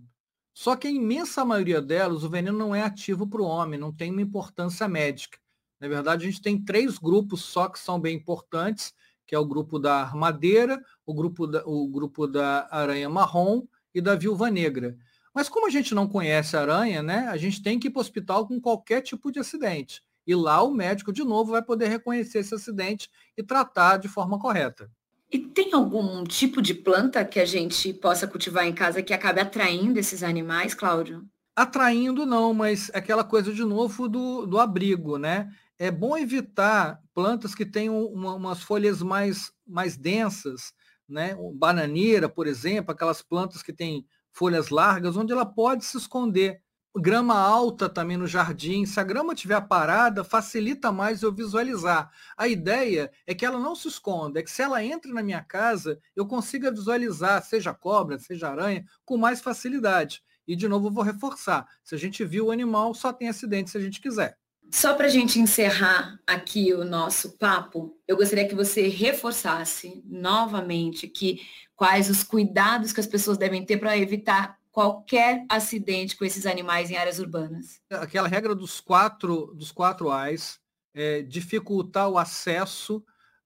Só 0.53 0.75
que 0.75 0.87
a 0.87 0.91
imensa 0.91 1.45
maioria 1.45 1.81
delas, 1.81 2.23
o 2.23 2.29
veneno 2.29 2.57
não 2.57 2.75
é 2.75 2.81
ativo 2.81 3.27
para 3.27 3.41
o 3.41 3.45
homem, 3.45 3.79
não 3.79 3.91
tem 3.91 4.11
uma 4.11 4.21
importância 4.21 4.87
médica. 4.87 5.39
Na 5.79 5.87
verdade, 5.87 6.25
a 6.25 6.29
gente 6.29 6.41
tem 6.41 6.63
três 6.63 6.97
grupos 6.97 7.43
só 7.43 7.67
que 7.67 7.79
são 7.79 7.99
bem 7.99 8.15
importantes, 8.15 8.93
que 9.25 9.33
é 9.33 9.39
o 9.39 9.45
grupo 9.45 9.79
da 9.79 10.01
armadeira, 10.01 10.83
o 11.05 11.13
grupo 11.13 11.47
da, 11.47 11.63
o 11.65 11.87
grupo 11.87 12.27
da 12.27 12.67
aranha 12.69 13.09
marrom 13.09 13.65
e 13.93 14.01
da 14.01 14.13
viúva 14.13 14.51
negra. 14.51 14.97
Mas 15.33 15.47
como 15.47 15.67
a 15.67 15.69
gente 15.69 15.95
não 15.95 16.07
conhece 16.07 16.57
a 16.57 16.61
aranha, 16.61 17.01
né, 17.01 17.27
a 17.29 17.37
gente 17.37 17.63
tem 17.63 17.79
que 17.79 17.87
ir 17.87 17.91
para 17.91 17.99
o 17.99 18.01
hospital 18.01 18.45
com 18.45 18.59
qualquer 18.59 19.01
tipo 19.01 19.31
de 19.31 19.39
acidente. 19.39 20.03
E 20.27 20.35
lá 20.35 20.61
o 20.61 20.71
médico, 20.71 21.11
de 21.11 21.23
novo, 21.23 21.51
vai 21.51 21.63
poder 21.63 21.87
reconhecer 21.87 22.39
esse 22.39 22.53
acidente 22.53 23.09
e 23.35 23.41
tratar 23.41 23.97
de 23.97 24.07
forma 24.07 24.37
correta. 24.37 24.91
E 25.31 25.39
tem 25.39 25.73
algum 25.73 26.25
tipo 26.25 26.61
de 26.61 26.73
planta 26.73 27.23
que 27.23 27.39
a 27.39 27.45
gente 27.45 27.93
possa 27.93 28.27
cultivar 28.27 28.67
em 28.67 28.73
casa 28.73 29.01
que 29.01 29.13
acabe 29.13 29.39
atraindo 29.39 29.97
esses 29.97 30.23
animais, 30.23 30.73
Cláudio? 30.73 31.25
Atraindo 31.55 32.25
não, 32.25 32.53
mas 32.53 32.89
é 32.89 32.97
aquela 32.97 33.23
coisa 33.23 33.53
de 33.53 33.63
novo 33.63 34.09
do, 34.09 34.45
do 34.45 34.59
abrigo, 34.59 35.17
né? 35.17 35.49
É 35.79 35.89
bom 35.89 36.17
evitar 36.17 37.01
plantas 37.13 37.55
que 37.55 37.65
tenham 37.65 38.05
uma, 38.07 38.35
umas 38.35 38.61
folhas 38.61 39.01
mais, 39.01 39.53
mais 39.65 39.95
densas, 39.95 40.73
né? 41.07 41.35
Bananeira, 41.55 42.27
por 42.27 42.45
exemplo, 42.45 42.91
aquelas 42.91 43.21
plantas 43.21 43.63
que 43.63 43.71
têm 43.71 44.05
folhas 44.33 44.69
largas, 44.69 45.15
onde 45.15 45.31
ela 45.31 45.45
pode 45.45 45.85
se 45.85 45.97
esconder. 45.97 46.60
Grama 46.93 47.35
alta 47.39 47.87
também 47.87 48.17
no 48.17 48.27
jardim. 48.27 48.85
Se 48.85 48.99
a 48.99 49.03
grama 49.03 49.33
estiver 49.33 49.61
parada, 49.61 50.25
facilita 50.25 50.91
mais 50.91 51.21
eu 51.21 51.33
visualizar. 51.33 52.11
A 52.35 52.49
ideia 52.49 53.09
é 53.25 53.33
que 53.33 53.45
ela 53.45 53.57
não 53.57 53.75
se 53.75 53.87
esconda, 53.87 54.39
é 54.39 54.43
que 54.43 54.51
se 54.51 54.61
ela 54.61 54.83
entra 54.83 55.13
na 55.13 55.23
minha 55.23 55.41
casa, 55.41 55.99
eu 56.13 56.25
consiga 56.25 56.69
visualizar, 56.69 57.41
seja 57.43 57.73
cobra, 57.73 58.19
seja 58.19 58.49
aranha, 58.49 58.83
com 59.05 59.15
mais 59.15 59.39
facilidade. 59.39 60.21
E 60.45 60.53
de 60.53 60.67
novo 60.67 60.91
vou 60.91 61.03
reforçar. 61.03 61.65
Se 61.81 61.95
a 61.95 61.97
gente 61.97 62.25
viu 62.25 62.47
o 62.47 62.51
animal, 62.51 62.93
só 62.93 63.13
tem 63.13 63.29
acidente 63.29 63.69
se 63.69 63.77
a 63.77 63.81
gente 63.81 64.01
quiser. 64.01 64.37
Só 64.69 64.93
para 64.93 65.07
a 65.07 65.09
gente 65.09 65.39
encerrar 65.39 66.19
aqui 66.25 66.73
o 66.73 66.85
nosso 66.85 67.37
papo, 67.37 67.97
eu 68.07 68.15
gostaria 68.17 68.47
que 68.47 68.55
você 68.55 68.87
reforçasse 68.87 70.01
novamente 70.05 71.07
que 71.07 71.41
quais 71.75 72.09
os 72.09 72.23
cuidados 72.23 72.93
que 72.93 72.99
as 72.99 73.07
pessoas 73.07 73.37
devem 73.37 73.65
ter 73.65 73.77
para 73.77 73.97
evitar 73.97 74.60
qualquer 74.71 75.45
acidente 75.49 76.15
com 76.15 76.23
esses 76.23 76.45
animais 76.45 76.89
em 76.89 76.95
áreas 76.95 77.19
urbanas. 77.19 77.81
Aquela 77.89 78.27
regra 78.27 78.55
dos 78.55 78.79
quatro, 78.79 79.53
dos 79.53 79.71
quatro 79.71 80.09
Ais, 80.09 80.59
é, 80.93 81.21
dificultar 81.21 82.09
o 82.09 82.17
acesso 82.17 83.03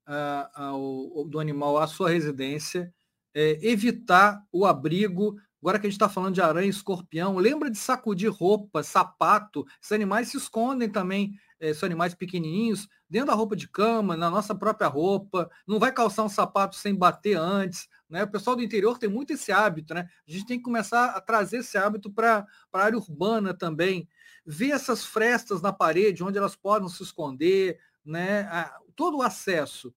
uh, 0.07 0.49
ao, 0.53 1.25
do 1.25 1.39
animal 1.39 1.77
à 1.77 1.87
sua 1.87 2.09
residência, 2.09 2.93
é, 3.33 3.59
evitar 3.61 4.43
o 4.51 4.65
abrigo 4.65 5.35
Agora 5.65 5.79
que 5.79 5.87
a 5.87 5.89
gente 5.89 5.95
está 5.95 6.07
falando 6.07 6.35
de 6.35 6.41
aranha 6.43 6.67
e 6.67 6.69
escorpião, 6.69 7.37
lembra 7.37 7.71
de 7.71 7.77
sacudir 7.79 8.29
roupa, 8.31 8.83
sapato. 8.83 9.65
Esses 9.81 9.91
animais 9.93 10.27
se 10.27 10.37
escondem 10.37 10.87
também, 10.87 11.33
eh, 11.59 11.73
são 11.73 11.87
animais 11.87 12.13
pequenininhos, 12.13 12.87
dentro 13.09 13.29
da 13.29 13.33
roupa 13.33 13.55
de 13.55 13.67
cama, 13.67 14.15
na 14.15 14.29
nossa 14.29 14.53
própria 14.53 14.87
roupa. 14.87 15.49
Não 15.67 15.79
vai 15.79 15.91
calçar 15.91 16.23
um 16.23 16.29
sapato 16.29 16.75
sem 16.75 16.93
bater 16.93 17.35
antes. 17.35 17.87
Né? 18.09 18.23
O 18.23 18.31
pessoal 18.31 18.55
do 18.55 18.63
interior 18.63 18.97
tem 18.97 19.09
muito 19.09 19.33
esse 19.33 19.51
hábito. 19.51 19.93
Né? 19.93 20.07
A 20.27 20.31
gente 20.31 20.45
tem 20.45 20.57
que 20.57 20.63
começar 20.63 21.11
a 21.11 21.21
trazer 21.21 21.57
esse 21.57 21.77
hábito 21.77 22.11
para 22.11 22.45
a 22.71 22.79
área 22.79 22.97
urbana 22.97 23.53
também. 23.53 24.07
Ver 24.45 24.71
essas 24.71 25.05
frestas 25.05 25.61
na 25.61 25.73
parede, 25.73 26.23
onde 26.23 26.37
elas 26.37 26.55
podem 26.55 26.87
se 26.89 27.01
esconder, 27.01 27.79
né? 28.03 28.47
todo 28.95 29.17
o 29.17 29.21
acesso. 29.21 29.93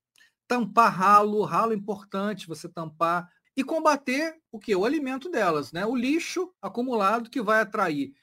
Tampar 0.47 0.93
ralo, 0.93 1.45
ralo 1.45 1.73
é 1.73 1.77
importante 1.77 2.49
você 2.49 2.69
tampar 2.69 3.29
e 3.55 3.63
combater 3.63 4.41
o 4.53 4.59
que? 4.59 4.75
O 4.75 4.85
alimento 4.85 5.29
delas, 5.29 5.73
né? 5.73 5.85
O 5.85 5.97
lixo 5.97 6.55
acumulado 6.63 7.29
que 7.29 7.43
vai 7.43 7.61
atrair 7.61 8.15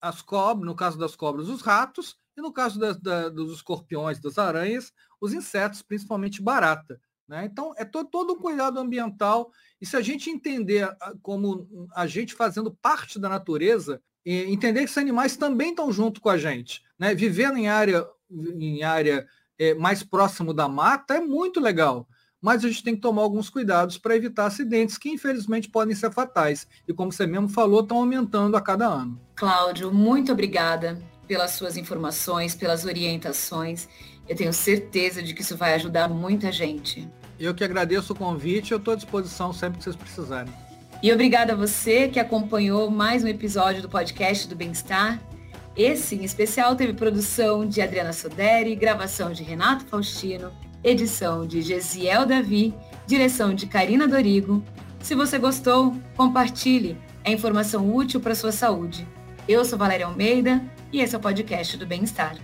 as 0.00 0.20
cobras, 0.20 0.66
no 0.66 0.76
caso 0.76 0.98
das 0.98 1.16
cobras, 1.16 1.48
os 1.48 1.62
ratos, 1.62 2.16
e 2.36 2.40
no 2.40 2.52
caso 2.52 2.78
da, 2.78 2.92
da, 2.92 3.28
dos 3.28 3.52
escorpiões, 3.54 4.20
das 4.20 4.36
aranhas, 4.38 4.92
os 5.20 5.32
insetos, 5.32 5.80
principalmente 5.80 6.42
barata. 6.42 7.00
Né? 7.28 7.48
Então, 7.50 7.72
é 7.76 7.84
to, 7.84 8.04
todo 8.04 8.32
o 8.32 8.36
cuidado 8.36 8.78
ambiental. 8.78 9.50
E 9.80 9.86
se 9.86 9.96
a 9.96 10.00
gente 10.00 10.30
entender 10.30 10.88
como 11.22 11.88
a 11.94 12.06
gente 12.06 12.34
fazendo 12.34 12.70
parte 12.70 13.18
da 13.18 13.28
natureza, 13.28 14.00
entender 14.24 14.80
que 14.80 14.84
esses 14.86 14.98
animais 14.98 15.36
também 15.36 15.70
estão 15.70 15.90
junto 15.92 16.20
com 16.20 16.28
a 16.28 16.38
gente. 16.38 16.82
Né? 16.98 17.14
Vivendo 17.14 17.56
em 17.56 17.68
área, 17.68 18.06
em 18.30 18.82
área 18.82 19.26
é, 19.58 19.74
mais 19.74 20.02
próximo 20.02 20.52
da 20.52 20.68
mata 20.68 21.14
é 21.14 21.20
muito 21.20 21.60
legal 21.60 22.08
mas 22.42 22.64
a 22.64 22.68
gente 22.68 22.82
tem 22.82 22.96
que 22.96 23.00
tomar 23.00 23.22
alguns 23.22 23.48
cuidados 23.48 23.96
para 23.96 24.16
evitar 24.16 24.46
acidentes 24.46 24.98
que 24.98 25.08
infelizmente 25.08 25.70
podem 25.70 25.94
ser 25.94 26.10
fatais. 26.10 26.66
E 26.88 26.92
como 26.92 27.12
você 27.12 27.24
mesmo 27.24 27.48
falou, 27.48 27.82
estão 27.82 27.98
aumentando 27.98 28.56
a 28.56 28.60
cada 28.60 28.84
ano. 28.84 29.20
Cláudio, 29.36 29.94
muito 29.94 30.32
obrigada 30.32 30.98
pelas 31.26 31.52
suas 31.52 31.76
informações, 31.76 32.54
pelas 32.54 32.84
orientações. 32.84 33.88
Eu 34.28 34.36
tenho 34.36 34.52
certeza 34.52 35.22
de 35.22 35.34
que 35.34 35.42
isso 35.42 35.56
vai 35.56 35.74
ajudar 35.74 36.08
muita 36.08 36.50
gente. 36.50 37.08
Eu 37.38 37.54
que 37.54 37.64
agradeço 37.64 38.12
o 38.12 38.16
convite, 38.16 38.72
eu 38.72 38.78
estou 38.78 38.94
à 38.94 38.96
disposição 38.96 39.52
sempre 39.52 39.78
que 39.78 39.84
vocês 39.84 39.96
precisarem. 39.96 40.52
E 41.02 41.12
obrigada 41.12 41.52
a 41.52 41.56
você 41.56 42.08
que 42.08 42.20
acompanhou 42.20 42.90
mais 42.90 43.24
um 43.24 43.28
episódio 43.28 43.82
do 43.82 43.88
podcast 43.88 44.46
do 44.46 44.54
Bem-Estar. 44.54 45.20
Esse, 45.76 46.14
em 46.14 46.24
especial, 46.24 46.76
teve 46.76 46.92
produção 46.92 47.66
de 47.66 47.80
Adriana 47.80 48.12
Soderi, 48.12 48.76
gravação 48.76 49.32
de 49.32 49.42
Renato 49.42 49.84
Faustino 49.86 50.52
edição 50.84 51.46
de 51.46 51.62
Gesiel 51.62 52.26
Davi, 52.26 52.74
direção 53.06 53.54
de 53.54 53.66
Karina 53.66 54.08
Dorigo. 54.08 54.62
Se 55.00 55.14
você 55.14 55.38
gostou, 55.38 55.94
compartilhe. 56.16 56.96
É 57.24 57.32
informação 57.32 57.94
útil 57.94 58.20
para 58.20 58.34
sua 58.34 58.50
saúde. 58.50 59.06
Eu 59.46 59.64
sou 59.64 59.78
Valéria 59.78 60.06
Almeida 60.06 60.62
e 60.92 61.00
esse 61.00 61.14
é 61.14 61.18
o 61.18 61.20
podcast 61.20 61.76
do 61.76 61.86
Bem-Estar. 61.86 62.36